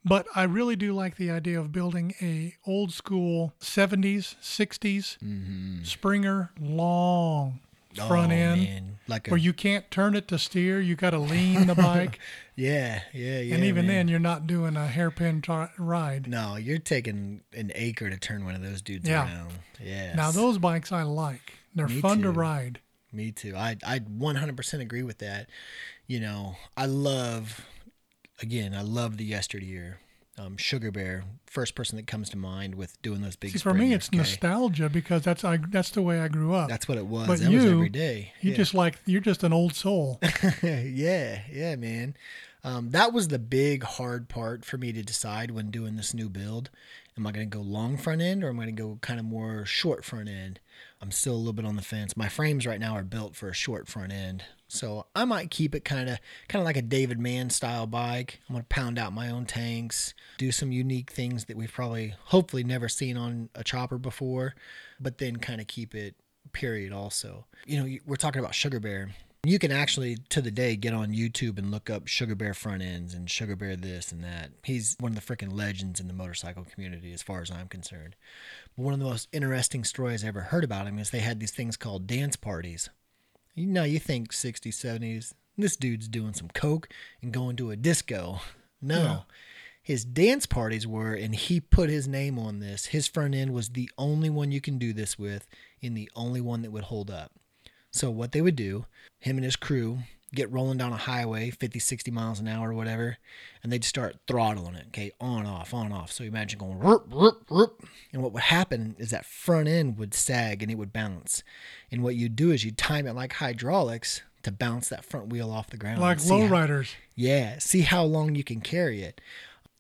But 0.04 0.26
I 0.34 0.44
really 0.44 0.76
do 0.76 0.92
like 0.92 1.16
the 1.16 1.30
idea 1.30 1.60
of 1.60 1.70
building 1.72 2.14
a 2.20 2.56
old 2.66 2.92
school 2.92 3.54
70s, 3.60 4.34
60s 4.42 5.18
mm-hmm. 5.18 5.84
Springer 5.84 6.50
long 6.60 7.60
front 7.94 8.32
oh, 8.32 8.34
end 8.34 8.62
man. 8.62 8.98
like 9.06 9.28
a, 9.28 9.30
where 9.30 9.38
you 9.38 9.52
can't 9.52 9.90
turn 9.90 10.14
it 10.14 10.26
to 10.28 10.38
steer. 10.38 10.80
You 10.80 10.96
got 10.96 11.10
to 11.10 11.18
lean 11.18 11.66
the 11.66 11.74
bike. 11.76 12.18
yeah, 12.56 13.02
yeah, 13.12 13.40
yeah. 13.40 13.54
and 13.54 13.64
even 13.64 13.86
man. 13.86 13.96
then, 13.96 14.08
you're 14.08 14.18
not 14.18 14.46
doing 14.46 14.76
a 14.76 14.86
hairpin 14.86 15.42
tar- 15.42 15.72
ride. 15.78 16.26
no, 16.26 16.56
you're 16.56 16.78
taking 16.78 17.42
an 17.52 17.70
acre 17.74 18.08
to 18.10 18.16
turn 18.16 18.44
one 18.44 18.54
of 18.54 18.62
those 18.62 18.82
dudes 18.82 19.08
Yeah. 19.08 19.24
around. 19.26 19.52
Yeah. 19.80 20.14
Now, 20.14 20.30
those 20.30 20.58
bikes 20.58 20.90
I 20.92 21.02
like. 21.02 21.54
They're 21.74 21.88
Me 21.88 22.00
fun 22.00 22.22
to 22.22 22.30
ride. 22.30 22.80
Me 23.12 23.30
too. 23.30 23.54
I 23.56 23.76
I 23.86 23.98
100% 23.98 24.80
agree 24.80 25.02
with 25.02 25.18
that. 25.18 25.48
You 26.06 26.20
know, 26.20 26.56
I 26.76 26.86
love 26.86 27.64
again, 28.42 28.74
I 28.74 28.82
love 28.82 29.16
the 29.16 29.24
yesteryear. 29.24 29.98
Um, 30.38 30.56
Sugar 30.56 30.90
Bear, 30.90 31.24
first 31.46 31.74
person 31.74 31.96
that 31.96 32.06
comes 32.06 32.30
to 32.30 32.38
mind 32.38 32.74
with 32.74 33.00
doing 33.02 33.20
those 33.20 33.36
big. 33.36 33.50
See, 33.50 33.58
for 33.58 33.74
me, 33.74 33.92
it's 33.92 34.08
okay? 34.08 34.16
nostalgia 34.16 34.88
because 34.88 35.22
that's 35.22 35.44
I, 35.44 35.58
that's 35.58 35.90
the 35.90 36.00
way 36.00 36.20
I 36.20 36.28
grew 36.28 36.54
up. 36.54 36.70
That's 36.70 36.88
what 36.88 36.96
it 36.96 37.06
was. 37.06 37.26
But 37.26 37.40
that 37.40 37.50
was 37.52 37.64
you- 37.64 37.70
every 37.70 37.90
day. 37.90 38.32
you 38.40 38.52
Yeah. 38.52 38.56
just 38.56 38.72
like 38.72 38.98
you're 39.04 39.20
just 39.20 39.42
an 39.44 39.52
old 39.52 39.74
soul. 39.74 40.20
yeah, 40.62 41.42
yeah, 41.52 41.76
man. 41.76 42.16
Um, 42.64 42.90
that 42.90 43.12
was 43.12 43.28
the 43.28 43.38
big 43.38 43.82
hard 43.82 44.28
part 44.28 44.64
for 44.64 44.78
me 44.78 44.92
to 44.92 45.02
decide 45.02 45.50
when 45.50 45.70
doing 45.70 45.96
this 45.96 46.14
new 46.14 46.28
build. 46.28 46.70
Am 47.18 47.26
I 47.26 47.32
going 47.32 47.50
to 47.50 47.54
go 47.58 47.62
long 47.62 47.96
front 47.98 48.22
end 48.22 48.42
or 48.42 48.48
am 48.48 48.58
I 48.58 48.64
going 48.64 48.76
to 48.76 48.82
go 48.82 48.98
kind 49.02 49.20
of 49.20 49.26
more 49.26 49.66
short 49.66 50.02
front 50.04 50.28
end? 50.30 50.60
I'm 51.02 51.10
still 51.10 51.34
a 51.34 51.36
little 51.36 51.52
bit 51.52 51.66
on 51.66 51.76
the 51.76 51.82
fence. 51.82 52.16
My 52.16 52.28
frames 52.28 52.66
right 52.66 52.80
now 52.80 52.94
are 52.94 53.02
built 53.02 53.34
for 53.36 53.48
a 53.48 53.54
short 53.54 53.86
front 53.88 54.12
end, 54.12 54.44
so 54.72 55.06
I 55.14 55.26
might 55.26 55.50
keep 55.50 55.74
it 55.74 55.84
kind 55.84 56.08
of 56.08 56.18
kind 56.48 56.60
of 56.62 56.64
like 56.64 56.78
a 56.78 56.82
David 56.82 57.20
Mann 57.20 57.50
style 57.50 57.86
bike. 57.86 58.40
I'm 58.48 58.56
to 58.56 58.62
pound 58.64 58.98
out 58.98 59.12
my 59.12 59.28
own 59.28 59.44
tanks, 59.44 60.14
do 60.38 60.50
some 60.50 60.72
unique 60.72 61.10
things 61.10 61.44
that 61.44 61.56
we've 61.58 61.72
probably 61.72 62.14
hopefully 62.24 62.64
never 62.64 62.88
seen 62.88 63.18
on 63.18 63.50
a 63.54 63.62
chopper 63.62 63.98
before, 63.98 64.54
but 64.98 65.18
then 65.18 65.36
kind 65.36 65.60
of 65.60 65.66
keep 65.66 65.94
it 65.94 66.14
period 66.52 66.92
also. 66.92 67.44
You 67.66 67.82
know, 67.82 67.98
we're 68.06 68.16
talking 68.16 68.40
about 68.40 68.54
Sugar 68.54 68.80
Bear. 68.80 69.10
You 69.44 69.58
can 69.58 69.72
actually, 69.72 70.16
to 70.30 70.40
the 70.40 70.50
day, 70.50 70.76
get 70.76 70.94
on 70.94 71.12
YouTube 71.12 71.58
and 71.58 71.70
look 71.70 71.90
up 71.90 72.06
Sugar 72.06 72.34
Bear 72.34 72.54
front 72.54 72.80
ends 72.80 73.12
and 73.12 73.28
Sugar 73.28 73.56
Bear 73.56 73.76
this 73.76 74.10
and 74.10 74.24
that. 74.24 74.52
He's 74.62 74.96
one 75.00 75.12
of 75.12 75.16
the 75.16 75.34
freaking 75.34 75.52
legends 75.52 76.00
in 76.00 76.06
the 76.06 76.14
motorcycle 76.14 76.64
community, 76.64 77.12
as 77.12 77.22
far 77.22 77.42
as 77.42 77.50
I'm 77.50 77.68
concerned. 77.68 78.14
But 78.76 78.84
one 78.84 78.94
of 78.94 79.00
the 79.00 79.06
most 79.06 79.28
interesting 79.32 79.84
stories 79.84 80.24
I 80.24 80.28
ever 80.28 80.42
heard 80.42 80.64
about 80.64 80.86
him 80.86 80.98
is 80.98 81.10
they 81.10 81.18
had 81.18 81.40
these 81.40 81.50
things 81.50 81.76
called 81.76 82.06
dance 82.06 82.36
parties. 82.36 82.88
You 83.54 83.66
know, 83.66 83.84
you 83.84 83.98
think 83.98 84.32
60s, 84.32 84.72
70s, 84.72 85.34
this 85.58 85.76
dude's 85.76 86.08
doing 86.08 86.32
some 86.32 86.48
coke 86.48 86.88
and 87.20 87.32
going 87.32 87.56
to 87.56 87.70
a 87.70 87.76
disco. 87.76 88.40
No. 88.84 88.98
Yeah. 88.98 89.18
His 89.80 90.04
dance 90.04 90.44
parties 90.44 90.88
were, 90.88 91.14
and 91.14 91.36
he 91.36 91.60
put 91.60 91.88
his 91.88 92.08
name 92.08 92.36
on 92.36 92.58
this. 92.58 92.86
His 92.86 93.06
front 93.06 93.32
end 93.36 93.52
was 93.52 93.68
the 93.68 93.88
only 93.96 94.28
one 94.28 94.50
you 94.50 94.60
can 94.60 94.76
do 94.76 94.92
this 94.92 95.16
with, 95.16 95.46
and 95.80 95.96
the 95.96 96.10
only 96.16 96.40
one 96.40 96.62
that 96.62 96.72
would 96.72 96.82
hold 96.82 97.08
up. 97.08 97.30
So 97.92 98.10
what 98.10 98.32
they 98.32 98.40
would 98.40 98.56
do, 98.56 98.86
him 99.20 99.36
and 99.36 99.44
his 99.44 99.54
crew 99.54 100.00
get 100.34 100.50
rolling 100.50 100.78
down 100.78 100.92
a 100.92 100.96
highway, 100.96 101.50
50, 101.50 101.78
60 101.78 102.10
miles 102.10 102.40
an 102.40 102.48
hour 102.48 102.70
or 102.70 102.74
whatever, 102.74 103.18
and 103.62 103.70
they'd 103.70 103.84
start 103.84 104.16
throttling 104.26 104.74
it, 104.74 104.86
okay, 104.88 105.12
on, 105.20 105.44
off, 105.46 105.74
on, 105.74 105.92
off. 105.92 106.10
So 106.10 106.24
imagine 106.24 106.58
going 106.58 106.78
whoop, 106.80 107.08
whoop, 107.08 107.50
whoop. 107.50 107.84
And 108.12 108.22
what 108.22 108.32
would 108.32 108.44
happen 108.44 108.96
is 108.98 109.10
that 109.10 109.26
front 109.26 109.68
end 109.68 109.98
would 109.98 110.14
sag 110.14 110.62
and 110.62 110.72
it 110.72 110.76
would 110.76 110.92
bounce. 110.92 111.42
And 111.90 112.02
what 112.02 112.16
you'd 112.16 112.36
do 112.36 112.50
is 112.50 112.64
you'd 112.64 112.78
time 112.78 113.06
it 113.06 113.14
like 113.14 113.34
hydraulics 113.34 114.22
to 114.42 114.50
bounce 114.50 114.88
that 114.88 115.04
front 115.04 115.28
wheel 115.28 115.50
off 115.50 115.68
the 115.70 115.76
ground. 115.76 116.00
like 116.00 116.18
and 116.18 116.26
see 116.26 116.40
how- 116.40 116.46
lowriders. 116.48 116.94
yeah, 117.14 117.58
see 117.58 117.82
how 117.82 118.02
long 118.02 118.34
you 118.34 118.42
can 118.42 118.60
carry 118.60 119.02
it. 119.02 119.20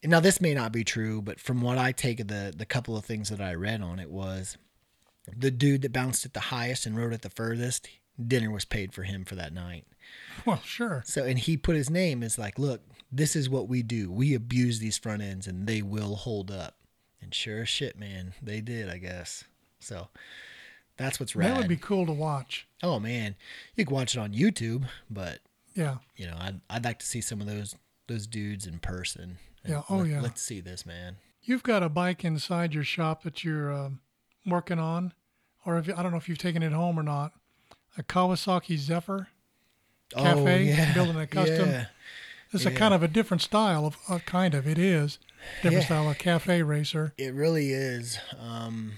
Now 0.04 0.20
this 0.20 0.40
may 0.40 0.52
not 0.52 0.72
be 0.72 0.84
true, 0.84 1.22
but 1.22 1.40
from 1.40 1.60
what 1.62 1.78
I 1.78 1.92
take 1.92 2.18
of 2.20 2.28
the 2.28 2.52
the 2.56 2.66
couple 2.66 2.96
of 2.96 3.04
things 3.04 3.28
that 3.30 3.40
I 3.40 3.54
read 3.54 3.80
on 3.80 3.98
it 4.00 4.10
was 4.10 4.56
the 5.36 5.50
dude 5.52 5.82
that 5.82 5.92
bounced 5.92 6.24
it 6.26 6.32
the 6.34 6.40
highest 6.40 6.86
and 6.86 6.96
rode 6.96 7.12
it 7.12 7.22
the 7.22 7.30
furthest, 7.30 7.88
dinner 8.24 8.50
was 8.50 8.64
paid 8.64 8.92
for 8.92 9.04
him 9.04 9.24
for 9.24 9.36
that 9.36 9.52
night. 9.52 9.84
Well, 10.46 10.60
sure. 10.64 11.02
So 11.06 11.24
and 11.24 11.38
he 11.38 11.56
put 11.56 11.76
his 11.76 11.90
name 11.90 12.22
as 12.22 12.38
like, 12.38 12.58
look, 12.58 12.80
this 13.10 13.36
is 13.36 13.48
what 13.48 13.68
we 13.68 13.82
do. 13.82 14.10
We 14.10 14.34
abuse 14.34 14.78
these 14.78 14.98
front 14.98 15.22
ends 15.22 15.46
and 15.46 15.66
they 15.66 15.82
will 15.82 16.16
hold 16.16 16.50
up. 16.50 16.76
And 17.20 17.34
sure 17.34 17.62
as 17.62 17.68
shit, 17.68 17.98
man, 17.98 18.34
they 18.42 18.60
did, 18.60 18.88
I 18.88 18.98
guess. 18.98 19.44
So 19.80 20.08
that's 20.96 21.20
what's 21.20 21.36
rad. 21.36 21.50
That 21.52 21.58
would 21.58 21.68
be 21.68 21.76
cool 21.76 22.06
to 22.06 22.12
watch. 22.12 22.66
oh 22.82 22.98
man, 22.98 23.36
you 23.76 23.84
can 23.84 23.94
watch 23.94 24.16
it 24.16 24.18
on 24.20 24.32
YouTube, 24.32 24.84
but 25.10 25.40
Yeah. 25.74 25.98
you 26.16 26.26
know, 26.26 26.36
I'd 26.38 26.60
I'd 26.68 26.84
like 26.84 26.98
to 27.00 27.06
see 27.06 27.20
some 27.20 27.40
of 27.40 27.46
those 27.46 27.76
those 28.08 28.26
dudes 28.26 28.66
in 28.66 28.78
person. 28.78 29.38
Yeah, 29.64 29.82
oh, 29.88 29.98
Let- 29.98 30.08
yeah. 30.08 30.20
Let's 30.20 30.42
see 30.42 30.60
this, 30.60 30.84
man. 30.84 31.16
You've 31.44 31.62
got 31.62 31.82
a 31.82 31.88
bike 31.88 32.24
inside 32.24 32.72
your 32.74 32.84
shop 32.84 33.22
that 33.24 33.42
you're 33.44 33.72
um, 33.72 34.00
working 34.46 34.78
on, 34.78 35.12
or 35.64 35.76
if, 35.78 35.88
I 35.88 36.02
don't 36.02 36.12
know 36.12 36.16
if 36.18 36.28
you've 36.28 36.38
taken 36.38 36.62
it 36.62 36.72
home 36.72 36.98
or 36.98 37.02
not. 37.02 37.32
A 37.98 38.02
Kawasaki 38.02 38.76
Zephyr. 38.78 39.28
Cafe, 40.14 40.90
building 40.94 41.16
a 41.16 41.26
custom. 41.38 41.68
Oh, 41.68 41.72
Yeah. 41.72 41.86
It's 42.54 42.66
a 42.66 42.70
kind 42.70 42.92
of 42.92 43.02
a 43.02 43.08
different 43.08 43.40
style 43.40 43.86
of 43.86 43.96
uh, 44.10 44.18
kind 44.26 44.52
of 44.52 44.66
it 44.68 44.78
is 44.78 45.18
different 45.62 45.74
Yeah. 45.82 45.84
style 45.86 46.10
of 46.10 46.18
cafe 46.18 46.62
racer. 46.62 47.14
It 47.16 47.32
really 47.32 47.70
is. 47.72 48.18
Um, 48.38 48.92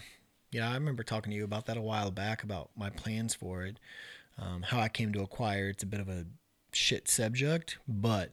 yeah, 0.50 0.68
I 0.70 0.74
remember 0.74 1.04
talking 1.04 1.30
to 1.30 1.36
you 1.36 1.44
about 1.44 1.66
that 1.66 1.76
a 1.76 1.80
while 1.80 2.10
back 2.10 2.42
about 2.42 2.70
my 2.76 2.90
plans 2.90 3.32
for 3.34 3.64
it, 3.64 3.78
um, 4.38 4.62
how 4.62 4.80
I 4.80 4.88
came 4.88 5.12
to 5.12 5.20
acquire. 5.22 5.68
It's 5.68 5.84
a 5.84 5.86
bit 5.86 6.00
of 6.00 6.08
a 6.08 6.26
shit 6.72 7.06
subject, 7.08 7.78
but 7.86 8.32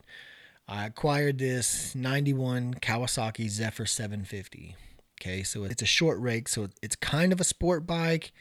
I 0.67 0.87
acquired 0.87 1.37
this 1.37 1.93
91 1.93 2.75
Kawasaki 2.81 3.47
Zephyr 3.47 3.85
750. 3.85 4.75
Okay, 5.21 5.43
so 5.43 5.65
it's 5.65 5.83
a 5.83 5.85
short 5.87 6.19
rake, 6.19 6.47
so 6.47 6.69
it's 6.81 6.95
kind 6.95 7.31
of 7.31 7.39
a 7.39 7.43
sport 7.43 7.85
bike, 7.85 8.31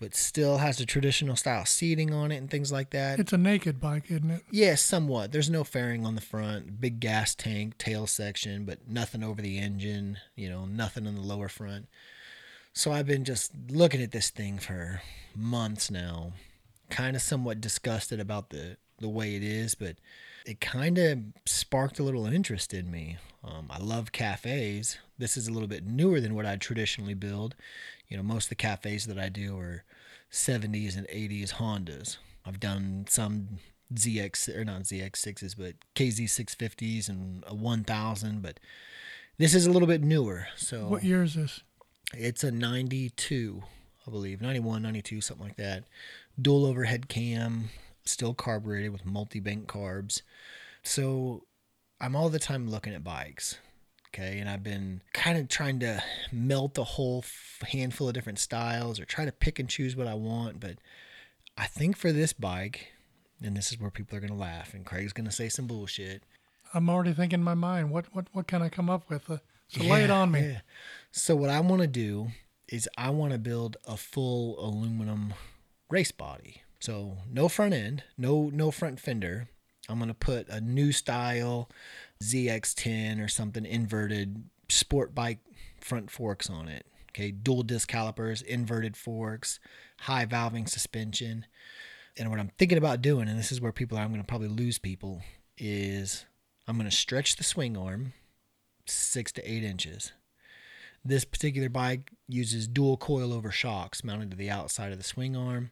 but 0.00 0.14
still 0.14 0.58
has 0.58 0.78
the 0.78 0.84
traditional 0.84 1.36
style 1.36 1.64
seating 1.64 2.12
on 2.12 2.32
it 2.32 2.36
and 2.36 2.50
things 2.50 2.72
like 2.72 2.90
that. 2.90 3.18
It's 3.18 3.32
a 3.32 3.38
naked 3.38 3.80
bike, 3.80 4.10
isn't 4.10 4.30
it? 4.30 4.42
Yeah, 4.50 4.74
somewhat. 4.74 5.32
There's 5.32 5.50
no 5.50 5.64
fairing 5.64 6.04
on 6.04 6.14
the 6.14 6.20
front, 6.20 6.80
big 6.80 7.00
gas 7.00 7.34
tank, 7.34 7.78
tail 7.78 8.06
section, 8.06 8.64
but 8.64 8.88
nothing 8.88 9.22
over 9.22 9.40
the 9.40 9.58
engine, 9.58 10.18
you 10.34 10.48
know, 10.48 10.66
nothing 10.66 11.06
on 11.06 11.14
the 11.14 11.20
lower 11.20 11.48
front. 11.48 11.86
So 12.72 12.92
I've 12.92 13.06
been 13.06 13.24
just 13.24 13.52
looking 13.70 14.02
at 14.02 14.10
this 14.10 14.30
thing 14.30 14.58
for 14.58 15.00
months 15.34 15.90
now, 15.90 16.32
kind 16.90 17.14
of 17.14 17.22
somewhat 17.22 17.60
disgusted 17.60 18.18
about 18.18 18.50
the, 18.50 18.76
the 18.98 19.08
way 19.08 19.34
it 19.36 19.42
is, 19.42 19.74
but 19.74 19.96
it 20.46 20.60
kind 20.60 20.98
of 20.98 21.18
sparked 21.46 21.98
a 21.98 22.02
little 22.02 22.26
interest 22.26 22.74
in 22.74 22.90
me. 22.90 23.16
Um, 23.42 23.68
I 23.70 23.78
love 23.78 24.12
cafes. 24.12 24.98
This 25.18 25.36
is 25.36 25.48
a 25.48 25.52
little 25.52 25.68
bit 25.68 25.84
newer 25.86 26.20
than 26.20 26.34
what 26.34 26.46
I 26.46 26.56
traditionally 26.56 27.14
build. 27.14 27.54
You 28.08 28.16
know, 28.16 28.22
most 28.22 28.44
of 28.46 28.48
the 28.50 28.54
cafes 28.56 29.06
that 29.06 29.18
I 29.18 29.28
do 29.28 29.58
are 29.58 29.84
70s 30.30 30.96
and 30.96 31.06
80s 31.08 31.54
Hondas. 31.54 32.16
I've 32.46 32.60
done 32.60 33.06
some 33.08 33.58
ZX 33.94 34.54
or 34.54 34.64
not 34.64 34.82
ZX6s, 34.82 35.54
but 35.56 35.74
KZ650s 35.94 37.08
and 37.08 37.44
a 37.46 37.54
1000. 37.54 38.42
But 38.42 38.60
this 39.38 39.54
is 39.54 39.66
a 39.66 39.70
little 39.70 39.88
bit 39.88 40.02
newer. 40.02 40.46
So 40.56 40.86
What 40.88 41.04
year 41.04 41.22
is 41.22 41.34
this? 41.34 41.60
it's 42.16 42.44
a 42.44 42.50
92, 42.50 43.62
I 44.06 44.10
believe, 44.10 44.40
91, 44.40 44.82
92, 44.82 45.20
something 45.20 45.46
like 45.46 45.56
that. 45.56 45.84
Dual 46.40 46.66
overhead 46.66 47.08
cam, 47.08 47.70
still 48.04 48.34
carbureted 48.34 48.92
with 48.92 49.04
multi 49.04 49.40
bank 49.40 49.66
carbs. 49.66 50.22
So 50.82 51.44
I'm 52.00 52.14
all 52.16 52.28
the 52.28 52.38
time 52.38 52.68
looking 52.68 52.94
at 52.94 53.04
bikes. 53.04 53.58
Okay. 54.08 54.38
And 54.38 54.48
I've 54.48 54.62
been 54.62 55.02
kind 55.12 55.38
of 55.38 55.48
trying 55.48 55.80
to 55.80 56.02
melt 56.30 56.78
a 56.78 56.84
whole 56.84 57.20
f- 57.24 57.68
handful 57.68 58.06
of 58.08 58.14
different 58.14 58.38
styles 58.38 59.00
or 59.00 59.04
try 59.04 59.24
to 59.24 59.32
pick 59.32 59.58
and 59.58 59.68
choose 59.68 59.96
what 59.96 60.06
I 60.06 60.14
want. 60.14 60.60
But 60.60 60.76
I 61.58 61.66
think 61.66 61.96
for 61.96 62.12
this 62.12 62.32
bike, 62.32 62.92
and 63.42 63.56
this 63.56 63.72
is 63.72 63.80
where 63.80 63.90
people 63.90 64.16
are 64.16 64.20
going 64.20 64.32
to 64.32 64.38
laugh, 64.38 64.72
and 64.72 64.86
Craig's 64.86 65.12
going 65.12 65.26
to 65.26 65.32
say 65.32 65.48
some 65.48 65.66
bullshit. 65.66 66.22
I'm 66.72 66.88
already 66.88 67.12
thinking 67.12 67.40
in 67.40 67.44
my 67.44 67.54
mind. 67.54 67.90
What 67.90 68.06
what 68.12 68.26
what 68.32 68.46
can 68.46 68.62
I 68.62 68.68
come 68.68 68.90
up 68.90 69.08
with? 69.08 69.30
Uh, 69.30 69.38
so 69.68 69.84
lay 69.84 70.04
it 70.04 70.10
on 70.10 70.30
me. 70.30 70.40
yeah. 70.40 70.60
So 71.12 71.36
what 71.36 71.50
I 71.50 71.60
want 71.60 71.82
to 71.82 71.88
do 71.88 72.28
is 72.68 72.88
I 72.98 73.10
want 73.10 73.32
to 73.32 73.38
build 73.38 73.76
a 73.86 73.96
full 73.96 74.58
aluminum 74.64 75.34
race 75.90 76.10
body. 76.10 76.62
So 76.84 77.16
no 77.32 77.48
front 77.48 77.72
end, 77.72 78.02
no 78.18 78.50
no 78.52 78.70
front 78.70 79.00
fender. 79.00 79.48
I'm 79.88 79.98
gonna 79.98 80.12
put 80.12 80.50
a 80.50 80.60
new 80.60 80.92
style 80.92 81.70
ZX10 82.22 83.24
or 83.24 83.26
something 83.26 83.64
inverted 83.64 84.44
sport 84.68 85.14
bike 85.14 85.38
front 85.80 86.10
forks 86.10 86.50
on 86.50 86.68
it. 86.68 86.84
Okay, 87.08 87.30
dual 87.30 87.62
disc 87.62 87.88
calipers, 87.88 88.42
inverted 88.42 88.98
forks, 88.98 89.60
high 90.00 90.26
valving 90.26 90.68
suspension. 90.68 91.46
And 92.18 92.28
what 92.28 92.38
I'm 92.38 92.52
thinking 92.58 92.76
about 92.76 93.00
doing, 93.00 93.28
and 93.28 93.38
this 93.38 93.50
is 93.50 93.62
where 93.62 93.72
people 93.72 93.96
are, 93.96 94.02
I'm 94.02 94.10
gonna 94.10 94.22
probably 94.22 94.48
lose 94.48 94.76
people, 94.76 95.22
is 95.56 96.26
I'm 96.68 96.76
gonna 96.76 96.90
stretch 96.90 97.36
the 97.36 97.44
swing 97.44 97.78
arm 97.78 98.12
six 98.84 99.32
to 99.32 99.50
eight 99.50 99.64
inches. 99.64 100.12
This 101.02 101.24
particular 101.24 101.70
bike 101.70 102.10
uses 102.28 102.68
dual 102.68 102.98
coilover 102.98 103.52
shocks 103.52 104.04
mounted 104.04 104.30
to 104.32 104.36
the 104.36 104.50
outside 104.50 104.92
of 104.92 104.98
the 104.98 105.04
swing 105.04 105.34
arm. 105.34 105.70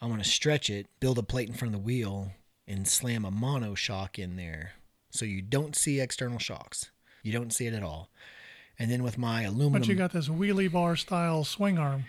I'm 0.00 0.08
going 0.08 0.22
to 0.22 0.28
stretch 0.28 0.70
it, 0.70 0.86
build 1.00 1.18
a 1.18 1.22
plate 1.22 1.48
in 1.48 1.54
front 1.54 1.74
of 1.74 1.80
the 1.80 1.84
wheel, 1.84 2.32
and 2.66 2.86
slam 2.86 3.24
a 3.24 3.30
mono 3.30 3.74
shock 3.74 4.18
in 4.18 4.36
there 4.36 4.72
so 5.10 5.24
you 5.24 5.42
don't 5.42 5.74
see 5.74 6.00
external 6.00 6.38
shocks. 6.38 6.90
You 7.22 7.32
don't 7.32 7.52
see 7.52 7.66
it 7.66 7.74
at 7.74 7.82
all. 7.82 8.10
And 8.78 8.90
then 8.90 9.02
with 9.02 9.18
my 9.18 9.42
aluminum. 9.42 9.80
But 9.80 9.88
you 9.88 9.96
got 9.96 10.12
this 10.12 10.28
wheelie 10.28 10.70
bar 10.70 10.94
style 10.94 11.44
swing 11.44 11.78
arm. 11.78 12.04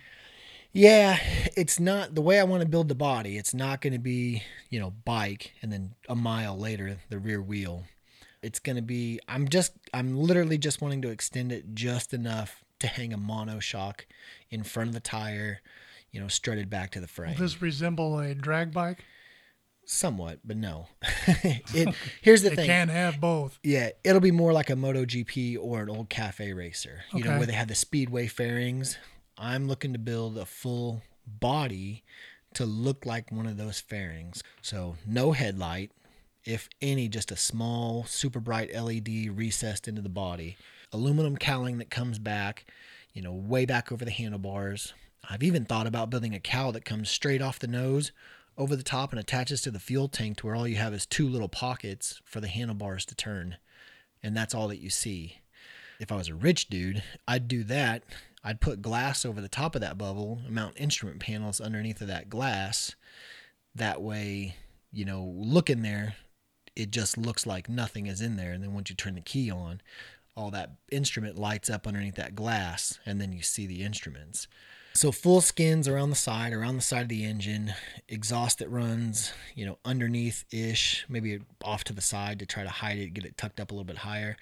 Yeah, 0.72 1.18
it's 1.58 1.80
not 1.80 2.14
the 2.14 2.22
way 2.22 2.40
I 2.40 2.44
want 2.44 2.62
to 2.62 2.70
build 2.70 2.90
the 2.90 2.96
body. 2.96 3.38
It's 3.38 3.56
not 3.56 3.82
going 3.82 3.94
to 3.94 4.00
be, 4.00 4.44
you 4.70 4.80
know, 4.80 4.92
bike 4.92 5.54
and 5.64 5.74
then 5.74 5.96
a 6.08 6.16
mile 6.16 6.58
later 6.58 6.98
the 7.10 7.18
rear 7.18 7.42
wheel. 7.42 7.86
It's 8.44 8.60
going 8.60 8.76
to 8.76 8.84
be 8.84 9.20
I'm 9.28 9.48
just 9.48 9.74
I'm 9.94 10.16
literally 10.16 10.60
just 10.60 10.82
wanting 10.82 11.02
to 11.02 11.10
extend 11.10 11.52
it 11.52 11.74
just 11.74 12.14
enough 12.14 12.64
to 12.80 12.88
hang 12.88 13.14
a 13.14 13.18
mono 13.18 13.60
shock 13.60 14.06
in 14.52 14.64
front 14.64 14.90
of 14.90 14.94
the 14.94 15.00
tire, 15.00 15.62
you 16.12 16.20
know, 16.20 16.28
strutted 16.28 16.70
back 16.70 16.92
to 16.92 17.00
the 17.00 17.08
frame. 17.08 17.36
Will 17.36 17.42
this 17.42 17.62
resemble 17.62 18.20
a 18.20 18.34
drag 18.34 18.74
bike? 18.74 19.04
Somewhat, 19.86 20.40
but 20.44 20.58
no. 20.58 20.88
it 21.28 21.96
here's 22.22 22.44
the 22.44 22.52
It 22.52 22.56
thing. 22.56 22.66
It 22.66 22.68
can 22.68 22.90
have 22.90 23.20
both. 23.20 23.58
Yeah, 23.64 23.90
it'll 24.04 24.22
be 24.22 24.32
more 24.32 24.54
like 24.54 24.70
a 24.70 24.74
MotoGP 24.74 25.58
or 25.60 25.82
an 25.82 25.90
old 25.90 26.10
cafe 26.10 26.54
racer. 26.54 27.02
You 27.14 27.24
know, 27.24 27.38
where 27.38 27.48
they 27.48 27.54
have 27.54 27.68
the 27.68 27.76
speedway 27.76 28.28
fairings. 28.28 28.98
I'm 29.38 29.68
looking 29.68 29.94
to 29.94 30.00
build 30.00 30.38
a 30.38 30.46
full 30.46 31.02
body 31.26 32.04
to 32.54 32.66
look 32.66 33.06
like 33.06 33.32
one 33.32 33.48
of 33.48 33.58
those 33.58 33.80
fairings. 33.80 34.44
So 34.62 34.96
no 35.08 35.32
headlight, 35.32 35.92
if 36.46 36.70
any, 36.82 37.08
just 37.08 37.32
a 37.32 37.36
small, 37.36 38.04
super 38.06 38.40
bright 38.40 38.74
LED 38.74 39.30
recessed 39.32 39.88
into 39.88 40.02
the 40.02 40.10
body. 40.10 40.58
Aluminum 40.92 41.38
cowling 41.38 41.78
that 41.78 41.90
comes 41.90 42.20
back, 42.20 42.66
you 43.14 43.22
know, 43.22 43.34
way 43.34 43.66
back 43.66 43.92
over 43.92 44.04
the 44.04 44.12
handlebars. 44.12 44.94
I've 45.28 45.44
even 45.44 45.66
thought 45.66 45.88
about 45.88 46.10
building 46.10 46.34
a 46.34 46.40
cowl 46.40 46.72
that 46.74 46.86
comes 46.86 47.10
straight 47.10 47.42
off 47.42 47.60
the 47.60 47.68
nose 47.68 48.12
over 48.58 48.76
the 48.76 48.84
top 48.84 49.12
and 49.12 49.20
attaches 49.20 49.62
to 49.62 49.72
the 49.72 49.80
fuel 49.80 50.08
tank 50.08 50.38
to 50.38 50.46
where 50.46 50.56
all 50.56 50.68
you 50.68 50.76
have 50.76 50.94
is 50.94 51.06
two 51.06 51.28
little 51.28 51.48
pockets 51.48 52.22
for 52.26 52.42
the 52.42 52.48
handlebars 52.48 53.06
to 53.06 53.16
turn. 53.16 53.58
And 54.22 54.36
that's 54.36 54.54
all 54.54 54.68
that 54.68 54.82
you 54.82 54.90
see. 54.90 55.40
If 56.00 56.12
I 56.12 56.16
was 56.16 56.30
a 56.30 56.36
rich 56.36 56.70
dude, 56.70 57.04
I'd 57.28 57.48
do 57.48 57.64
that. 57.66 58.04
I'd 58.44 58.62
put 58.62 58.82
glass 58.82 59.26
over 59.26 59.42
the 59.42 59.50
top 59.50 59.76
of 59.76 59.82
that 59.82 59.98
bubble, 59.98 60.40
mount 60.48 60.80
instrument 60.80 61.20
panels 61.20 61.60
underneath 61.60 62.02
of 62.02 62.08
that 62.08 62.30
glass. 62.30 62.96
That 63.76 64.02
way, 64.02 64.56
you 64.92 65.06
know, 65.06 65.34
look 65.36 65.70
in 65.70 65.82
there, 65.82 66.16
it 66.76 66.92
just 66.92 67.18
looks 67.18 67.46
like 67.46 67.70
nothing 67.70 68.08
is 68.08 68.22
in 68.22 68.38
there. 68.38 68.52
And 68.52 68.64
then 68.64 68.74
once 68.74 68.90
you 68.90 68.96
turn 68.96 69.16
the 69.16 69.22
key 69.22 69.52
on, 69.52 69.82
all 70.36 70.52
that 70.52 70.72
instrument 70.92 71.38
lights 71.38 71.70
up 71.70 71.86
underneath 71.86 72.16
that 72.16 72.36
glass, 72.36 72.98
and 73.06 73.20
then 73.20 73.34
you 73.34 73.42
see 73.42 73.68
the 73.68 73.84
instruments. 73.84 74.48
So 74.94 75.12
full 75.12 75.42
skins 75.42 75.88
around 75.88 76.10
the 76.10 76.16
side, 76.16 76.52
around 76.52 76.76
the 76.76 76.82
side 76.82 77.04
of 77.04 77.10
the 77.10 77.24
engine, 77.24 77.74
exhaust 78.08 78.60
that 78.60 78.70
runs, 78.70 79.32
you 79.56 79.66
know, 79.66 79.78
underneath 79.86 80.44
ish, 80.52 81.06
maybe 81.08 81.40
off 81.64 81.84
to 81.86 81.94
the 81.94 82.02
side 82.02 82.40
to 82.40 82.46
try 82.46 82.64
to 82.64 82.70
hide 82.70 82.98
it, 82.98 83.14
get 83.14 83.24
it 83.26 83.38
tucked 83.38 83.60
up 83.60 83.72
a 83.72 83.74
little 83.74 83.86
bit 83.86 84.00
higher. 84.00 84.36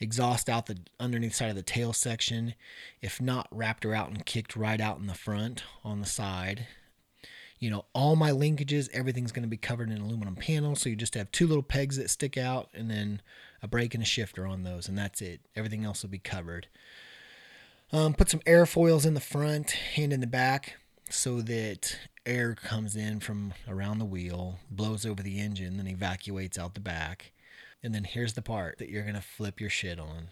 Exhaust 0.00 0.48
out 0.48 0.66
the 0.66 0.78
underneath 0.98 1.34
side 1.34 1.50
of 1.50 1.56
the 1.56 1.62
tail 1.62 1.92
section, 1.92 2.54
if 3.00 3.20
not 3.20 3.46
wrapped 3.50 3.86
out 3.86 4.08
and 4.08 4.26
kicked 4.26 4.56
right 4.56 4.80
out 4.80 4.98
in 4.98 5.06
the 5.06 5.14
front 5.14 5.62
on 5.84 6.00
the 6.00 6.06
side. 6.06 6.66
You 7.60 7.70
know, 7.70 7.84
all 7.94 8.16
my 8.16 8.30
linkages, 8.30 8.90
everything's 8.92 9.32
going 9.32 9.44
to 9.44 9.48
be 9.48 9.56
covered 9.56 9.90
in 9.90 9.98
aluminum 9.98 10.34
panel, 10.36 10.74
So 10.74 10.88
you 10.88 10.96
just 10.96 11.14
have 11.14 11.30
two 11.30 11.46
little 11.46 11.62
pegs 11.62 11.96
that 11.96 12.10
stick 12.10 12.36
out 12.36 12.68
and 12.74 12.90
then 12.90 13.22
a 13.62 13.68
brake 13.68 13.94
and 13.94 14.02
a 14.02 14.06
shifter 14.06 14.46
on 14.46 14.64
those, 14.64 14.88
and 14.88 14.98
that's 14.98 15.22
it. 15.22 15.40
Everything 15.56 15.84
else 15.84 16.02
will 16.02 16.10
be 16.10 16.18
covered. 16.18 16.66
Um, 17.92 18.14
put 18.14 18.30
some 18.30 18.40
airfoils 18.40 19.06
in 19.06 19.14
the 19.14 19.20
front 19.20 19.76
and 19.96 20.12
in 20.12 20.20
the 20.20 20.26
back 20.26 20.76
so 21.10 21.40
that 21.42 21.96
air 22.26 22.54
comes 22.54 22.96
in 22.96 23.20
from 23.20 23.54
around 23.68 23.98
the 23.98 24.04
wheel, 24.04 24.58
blows 24.70 25.06
over 25.06 25.22
the 25.22 25.38
engine, 25.38 25.76
then 25.76 25.86
evacuates 25.86 26.58
out 26.58 26.74
the 26.74 26.80
back. 26.80 27.32
And 27.82 27.94
then 27.94 28.04
here's 28.04 28.32
the 28.32 28.42
part 28.42 28.78
that 28.78 28.88
you're 28.88 29.02
going 29.02 29.14
to 29.14 29.20
flip 29.20 29.60
your 29.60 29.70
shit 29.70 30.00
on. 30.00 30.28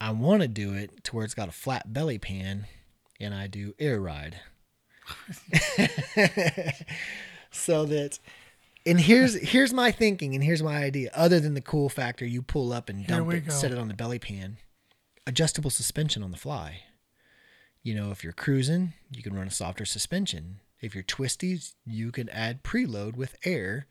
I 0.00 0.10
want 0.10 0.42
to 0.42 0.48
do 0.48 0.74
it 0.74 1.04
to 1.04 1.16
where 1.16 1.24
it's 1.24 1.34
got 1.34 1.48
a 1.48 1.52
flat 1.52 1.92
belly 1.92 2.18
pan 2.18 2.66
and 3.20 3.32
I 3.32 3.46
do 3.46 3.74
air 3.78 4.00
ride. 4.00 4.40
so 7.50 7.84
that 7.86 8.18
and 8.84 9.00
here's 9.00 9.34
here's 9.34 9.72
my 9.72 9.90
thinking 9.90 10.34
and 10.34 10.42
here's 10.42 10.62
my 10.62 10.82
idea 10.82 11.10
other 11.14 11.40
than 11.40 11.54
the 11.54 11.60
cool 11.60 11.88
factor 11.88 12.24
you 12.24 12.42
pull 12.42 12.72
up 12.72 12.88
and 12.88 13.06
dump 13.06 13.32
it 13.32 13.46
go. 13.46 13.52
set 13.52 13.72
it 13.72 13.78
on 13.78 13.88
the 13.88 13.94
belly 13.94 14.18
pan 14.18 14.58
adjustable 15.26 15.70
suspension 15.70 16.22
on 16.22 16.30
the 16.30 16.36
fly. 16.36 16.82
You 17.82 17.94
know 17.94 18.10
if 18.10 18.22
you're 18.22 18.32
cruising 18.32 18.94
you 19.10 19.22
can 19.22 19.34
run 19.34 19.48
a 19.48 19.50
softer 19.50 19.84
suspension. 19.84 20.60
If 20.80 20.94
you're 20.94 21.04
twisties 21.04 21.74
you 21.86 22.10
can 22.12 22.28
add 22.30 22.62
preload 22.62 23.16
with 23.16 23.36
air 23.44 23.86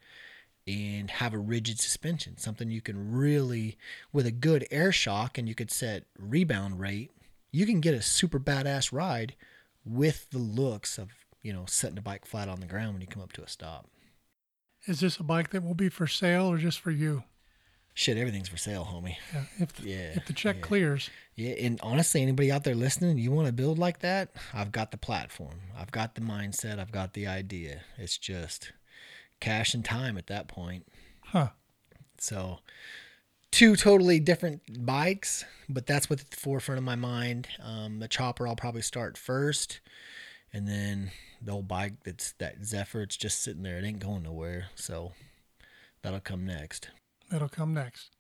and 0.68 1.10
have 1.10 1.34
a 1.34 1.40
rigid 1.40 1.80
suspension 1.80 2.38
something 2.38 2.70
you 2.70 2.82
can 2.82 3.12
really 3.12 3.78
with 4.14 4.26
a 4.28 4.32
good 4.32 4.68
air 4.70 4.92
shock 4.92 5.38
and 5.38 5.50
you 5.50 5.56
could 5.56 5.72
set 5.72 6.04
rebound 6.20 6.80
rate 6.80 7.10
you 7.52 7.66
can 7.66 7.82
get 7.82 7.96
a 7.96 8.02
super 8.02 8.40
badass 8.40 8.92
ride 8.92 9.36
with 9.86 10.30
the 10.30 10.38
looks 10.38 10.98
of 10.98 11.10
you 11.42 11.54
know 11.54 11.66
setting 11.68 11.96
the 11.96 12.02
bike 12.02 12.26
flat 12.26 12.50
on 12.50 12.60
the 12.60 12.66
ground 12.66 12.94
when 12.94 13.02
you 13.02 13.08
come 13.08 13.24
up 13.24 13.34
to 13.34 13.44
a 13.44 13.48
stop. 13.48 13.88
Is 14.88 15.00
this 15.00 15.18
a 15.18 15.24
bike 15.24 15.52
that 15.52 15.64
will 15.64 15.76
be 15.76 15.90
for 15.90 16.08
sale 16.08 16.48
or 16.48 16.58
just 16.58 16.80
for 16.80 16.92
you? 16.92 17.24
Shit 17.94 18.18
everything's 18.18 18.50
for 18.50 18.58
sale 18.58 18.88
homie 18.92 19.16
Yeah. 19.34 19.44
If 19.60 19.74
the, 19.74 19.84
Yeah, 19.90 20.12
if 20.16 20.26
the 20.26 20.34
check 20.34 20.58
yeah. 20.58 20.62
clears, 20.62 21.10
Yeah, 21.36 21.52
and 21.52 21.80
honestly, 21.82 22.22
anybody 22.22 22.52
out 22.52 22.64
there 22.64 22.76
listening, 22.76 23.18
you 23.18 23.32
want 23.32 23.48
to 23.48 23.54
build 23.54 23.78
like 23.80 24.00
that? 24.00 24.32
I've 24.54 24.72
got 24.72 24.92
the 24.92 24.98
platform, 24.98 25.60
I've 25.78 25.92
got 25.92 26.16
the 26.16 26.22
mindset, 26.22 26.80
I've 26.80 26.92
got 26.92 27.14
the 27.14 27.28
idea. 27.28 27.82
It's 27.98 28.18
just 28.18 28.72
cash 29.40 29.74
and 29.74 29.84
time 29.84 30.18
at 30.18 30.28
that 30.28 30.48
point. 30.48 30.88
huh? 31.26 31.50
So, 32.20 32.60
two 33.52 33.76
totally 33.76 34.20
different 34.20 34.86
bikes, 34.86 35.44
but 35.68 35.88
that's 35.88 36.10
what's 36.10 36.22
at 36.24 36.30
the 36.30 36.38
forefront 36.38 36.78
of 36.78 36.84
my 36.86 36.96
mind. 36.96 37.48
Um, 37.62 38.00
the 38.00 38.08
chopper, 38.08 38.48
I'll 38.48 38.56
probably 38.56 38.84
start 38.84 39.18
first, 39.18 39.80
and 40.54 40.68
then 40.68 41.12
the 41.42 41.52
old 41.54 41.68
bike 41.68 41.94
that's 42.04 42.34
that 42.34 42.64
Zephyr. 42.64 43.02
It's 43.02 43.18
just 43.18 43.42
sitting 43.42 43.64
there; 43.64 43.78
it 43.80 43.84
ain't 43.86 44.00
going 44.00 44.22
nowhere. 44.24 44.68
So, 44.76 45.14
that'll 46.04 46.20
come 46.20 46.46
next. 46.46 46.90
It'll 47.34 47.50
come 47.50 47.74
next. 47.74 48.12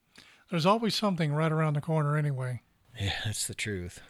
There's 0.49 0.65
always 0.65 0.95
something 0.95 1.33
right 1.33 1.51
around 1.51 1.75
the 1.75 1.81
corner 1.81 2.17
anyway. 2.17 2.61
Yeah, 2.99 3.13
that's 3.25 3.47
the 3.47 3.53
truth. 3.53 4.01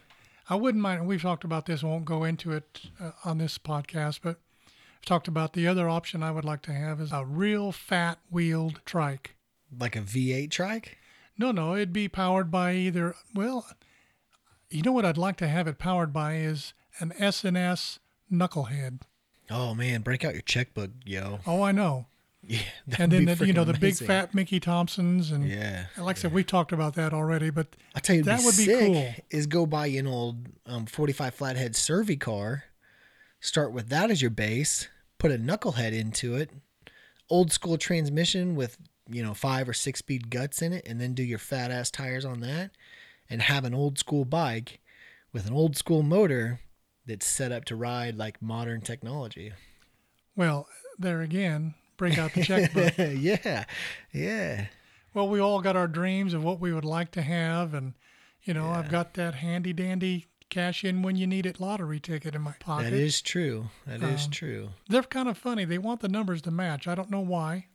I 0.48 0.56
wouldn't 0.56 0.82
mind. 0.82 1.06
We've 1.06 1.22
talked 1.22 1.44
about 1.44 1.66
this. 1.66 1.84
I 1.84 1.86
won't 1.86 2.04
go 2.04 2.24
into 2.24 2.52
it 2.52 2.80
uh, 3.00 3.12
on 3.24 3.38
this 3.38 3.58
podcast, 3.58 4.20
but 4.22 4.38
I've 4.66 5.04
talked 5.06 5.28
about 5.28 5.52
the 5.52 5.68
other 5.68 5.88
option 5.88 6.22
I 6.22 6.32
would 6.32 6.44
like 6.44 6.62
to 6.62 6.72
have 6.72 7.00
is 7.00 7.12
a 7.12 7.24
real 7.24 7.70
fat 7.72 8.18
wheeled 8.30 8.80
trike. 8.84 9.36
Like 9.76 9.96
a 9.96 10.00
V8 10.00 10.50
trike. 10.50 10.98
No, 11.38 11.52
no, 11.52 11.74
it'd 11.74 11.92
be 11.92 12.08
powered 12.08 12.50
by 12.50 12.74
either. 12.74 13.14
Well, 13.34 13.66
you 14.68 14.82
know 14.82 14.92
what 14.92 15.04
I'd 15.04 15.16
like 15.16 15.36
to 15.38 15.48
have 15.48 15.66
it 15.66 15.78
powered 15.78 16.12
by 16.12 16.36
is 16.36 16.74
an 16.98 17.12
S&S 17.18 17.98
knucklehead. 18.30 19.00
Oh 19.50 19.74
man, 19.74 20.02
break 20.02 20.24
out 20.24 20.34
your 20.34 20.42
checkbook, 20.42 20.90
yo. 21.04 21.40
Oh, 21.46 21.62
I 21.62 21.72
know. 21.72 22.06
Yeah, 22.44 22.60
and 22.98 23.12
then 23.12 23.24
the, 23.26 23.46
you 23.46 23.52
know 23.52 23.64
the 23.64 23.74
big 23.74 23.94
fat 23.94 24.34
Mickey 24.34 24.58
Thompsons 24.58 25.30
and 25.30 25.48
Yeah. 25.48 25.86
like 25.96 26.16
I 26.16 26.20
said, 26.20 26.32
we 26.32 26.42
talked 26.44 26.72
about 26.72 26.94
that 26.96 27.12
already. 27.14 27.50
But 27.50 27.68
I 27.94 28.00
tell 28.00 28.16
you, 28.16 28.22
that 28.24 28.40
would 28.44 28.56
be 28.56 28.64
sick 28.64 28.86
cool. 28.92 29.14
Is 29.30 29.46
go 29.46 29.64
buy 29.66 29.86
an 29.86 30.06
old 30.06 30.48
um, 30.66 30.86
45 30.86 31.34
flathead 31.34 31.76
Servi-Car, 31.76 32.64
start 33.40 33.72
with 33.72 33.88
that 33.90 34.10
as 34.10 34.20
your 34.20 34.30
base, 34.30 34.88
put 35.18 35.30
a 35.30 35.38
knucklehead 35.38 35.92
into 35.92 36.34
it, 36.34 36.50
old 37.30 37.52
school 37.52 37.78
transmission 37.78 38.56
with 38.56 38.76
you 39.08 39.22
know 39.22 39.34
five 39.34 39.68
or 39.68 39.72
six 39.72 40.00
speed 40.00 40.28
guts 40.30 40.62
in 40.62 40.72
it, 40.72 40.86
and 40.86 41.00
then 41.00 41.14
do 41.14 41.22
your 41.22 41.38
fat 41.38 41.70
ass 41.70 41.90
tires 41.90 42.24
on 42.24 42.40
that, 42.40 42.72
and 43.30 43.42
have 43.42 43.64
an 43.64 43.74
old 43.74 43.98
school 43.98 44.24
bike 44.24 44.80
with 45.32 45.46
an 45.46 45.52
old 45.54 45.76
school 45.76 46.02
motor 46.02 46.60
that's 47.06 47.26
set 47.26 47.52
up 47.52 47.64
to 47.66 47.76
ride 47.76 48.16
like 48.16 48.42
modern 48.42 48.80
technology. 48.80 49.52
well, 50.36 50.66
there 50.98 51.20
again, 51.22 51.74
break 52.02 52.18
out 52.18 52.32
the 52.34 52.42
checkbook. 52.42 52.94
yeah, 52.98 53.64
yeah. 54.12 54.66
well, 55.14 55.28
we 55.28 55.38
all 55.38 55.60
got 55.60 55.76
our 55.76 55.86
dreams 55.86 56.34
of 56.34 56.42
what 56.42 56.58
we 56.58 56.72
would 56.72 56.84
like 56.84 57.12
to 57.12 57.22
have, 57.22 57.74
and 57.74 57.94
you 58.42 58.52
know, 58.52 58.70
I've 58.70 58.90
got 58.90 59.14
that 59.14 59.36
handy 59.36 59.72
dandy 59.72 60.26
cash 60.48 60.82
in 60.84 61.02
when 61.02 61.14
you 61.14 61.28
need 61.28 61.46
it 61.46 61.60
lottery 61.60 62.00
ticket 62.00 62.34
in 62.34 62.42
my 62.42 62.54
pocket. 62.58 62.90
That 62.90 62.92
is 62.94 63.22
true. 63.22 63.68
That 63.86 64.02
is 64.02 64.24
Um, 64.24 64.30
true. 64.32 64.68
They're 64.88 65.04
kind 65.04 65.28
of 65.28 65.38
funny. 65.38 65.64
They 65.64 65.78
want 65.78 66.00
the 66.00 66.08
numbers 66.08 66.42
to 66.42 66.50
match. 66.50 66.88
I 66.88 66.96
don't 66.96 67.08
know 67.08 67.20
why. 67.20 67.66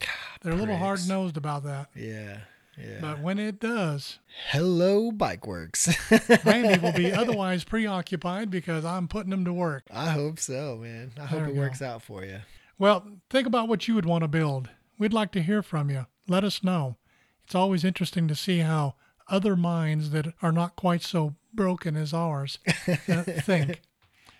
They're 0.41 0.51
a 0.51 0.57
little 0.57 0.75
hard 0.75 1.07
nosed 1.07 1.37
about 1.37 1.63
that. 1.63 1.87
Yeah, 1.95 2.39
yeah. 2.77 2.97
But 2.99 3.21
when 3.21 3.39
it 3.39 3.61
does, 3.61 4.19
Hello, 4.49 5.09
Bike 5.13 5.47
Works. 5.47 5.87
Randy 6.43 6.79
will 6.79 6.91
be 6.91 7.13
otherwise 7.13 7.63
preoccupied 7.63 8.51
because 8.51 8.83
I'm 8.83 9.07
putting 9.07 9.31
him 9.31 9.45
to 9.45 9.53
work. 9.53 9.85
I 9.89 10.09
hope 10.09 10.37
so, 10.37 10.79
man. 10.81 11.13
I 11.17 11.25
hope 11.25 11.43
it 11.47 11.53
we 11.53 11.59
works 11.59 11.81
out 11.81 12.01
for 12.01 12.25
you. 12.25 12.39
Well, 12.79 13.19
think 13.29 13.47
about 13.47 13.67
what 13.67 13.87
you 13.87 13.95
would 13.95 14.05
want 14.05 14.23
to 14.23 14.27
build. 14.27 14.69
We'd 14.99 15.13
like 15.13 15.31
to 15.31 15.41
hear 15.41 15.63
from 15.63 15.89
you. 15.89 16.05
Let 16.27 16.43
us 16.43 16.63
know. 16.63 16.97
It's 17.43 17.55
always 17.55 17.83
interesting 17.83 18.27
to 18.27 18.35
see 18.35 18.59
how 18.59 18.95
other 19.29 19.55
minds 19.55 20.11
that 20.11 20.33
are 20.41 20.51
not 20.51 20.75
quite 20.75 21.01
so 21.01 21.35
broken 21.53 21.95
as 21.95 22.13
ours 22.13 22.59
uh, 22.87 23.23
think. 23.23 23.81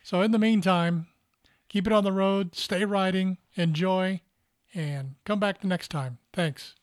So, 0.03 0.21
in 0.21 0.31
the 0.31 0.39
meantime, 0.39 1.07
keep 1.69 1.87
it 1.87 1.93
on 1.93 2.03
the 2.03 2.11
road, 2.11 2.55
stay 2.55 2.85
riding, 2.85 3.37
enjoy, 3.55 4.21
and 4.73 5.15
come 5.25 5.39
back 5.39 5.61
the 5.61 5.67
next 5.67 5.89
time. 5.89 6.19
Thanks. 6.33 6.75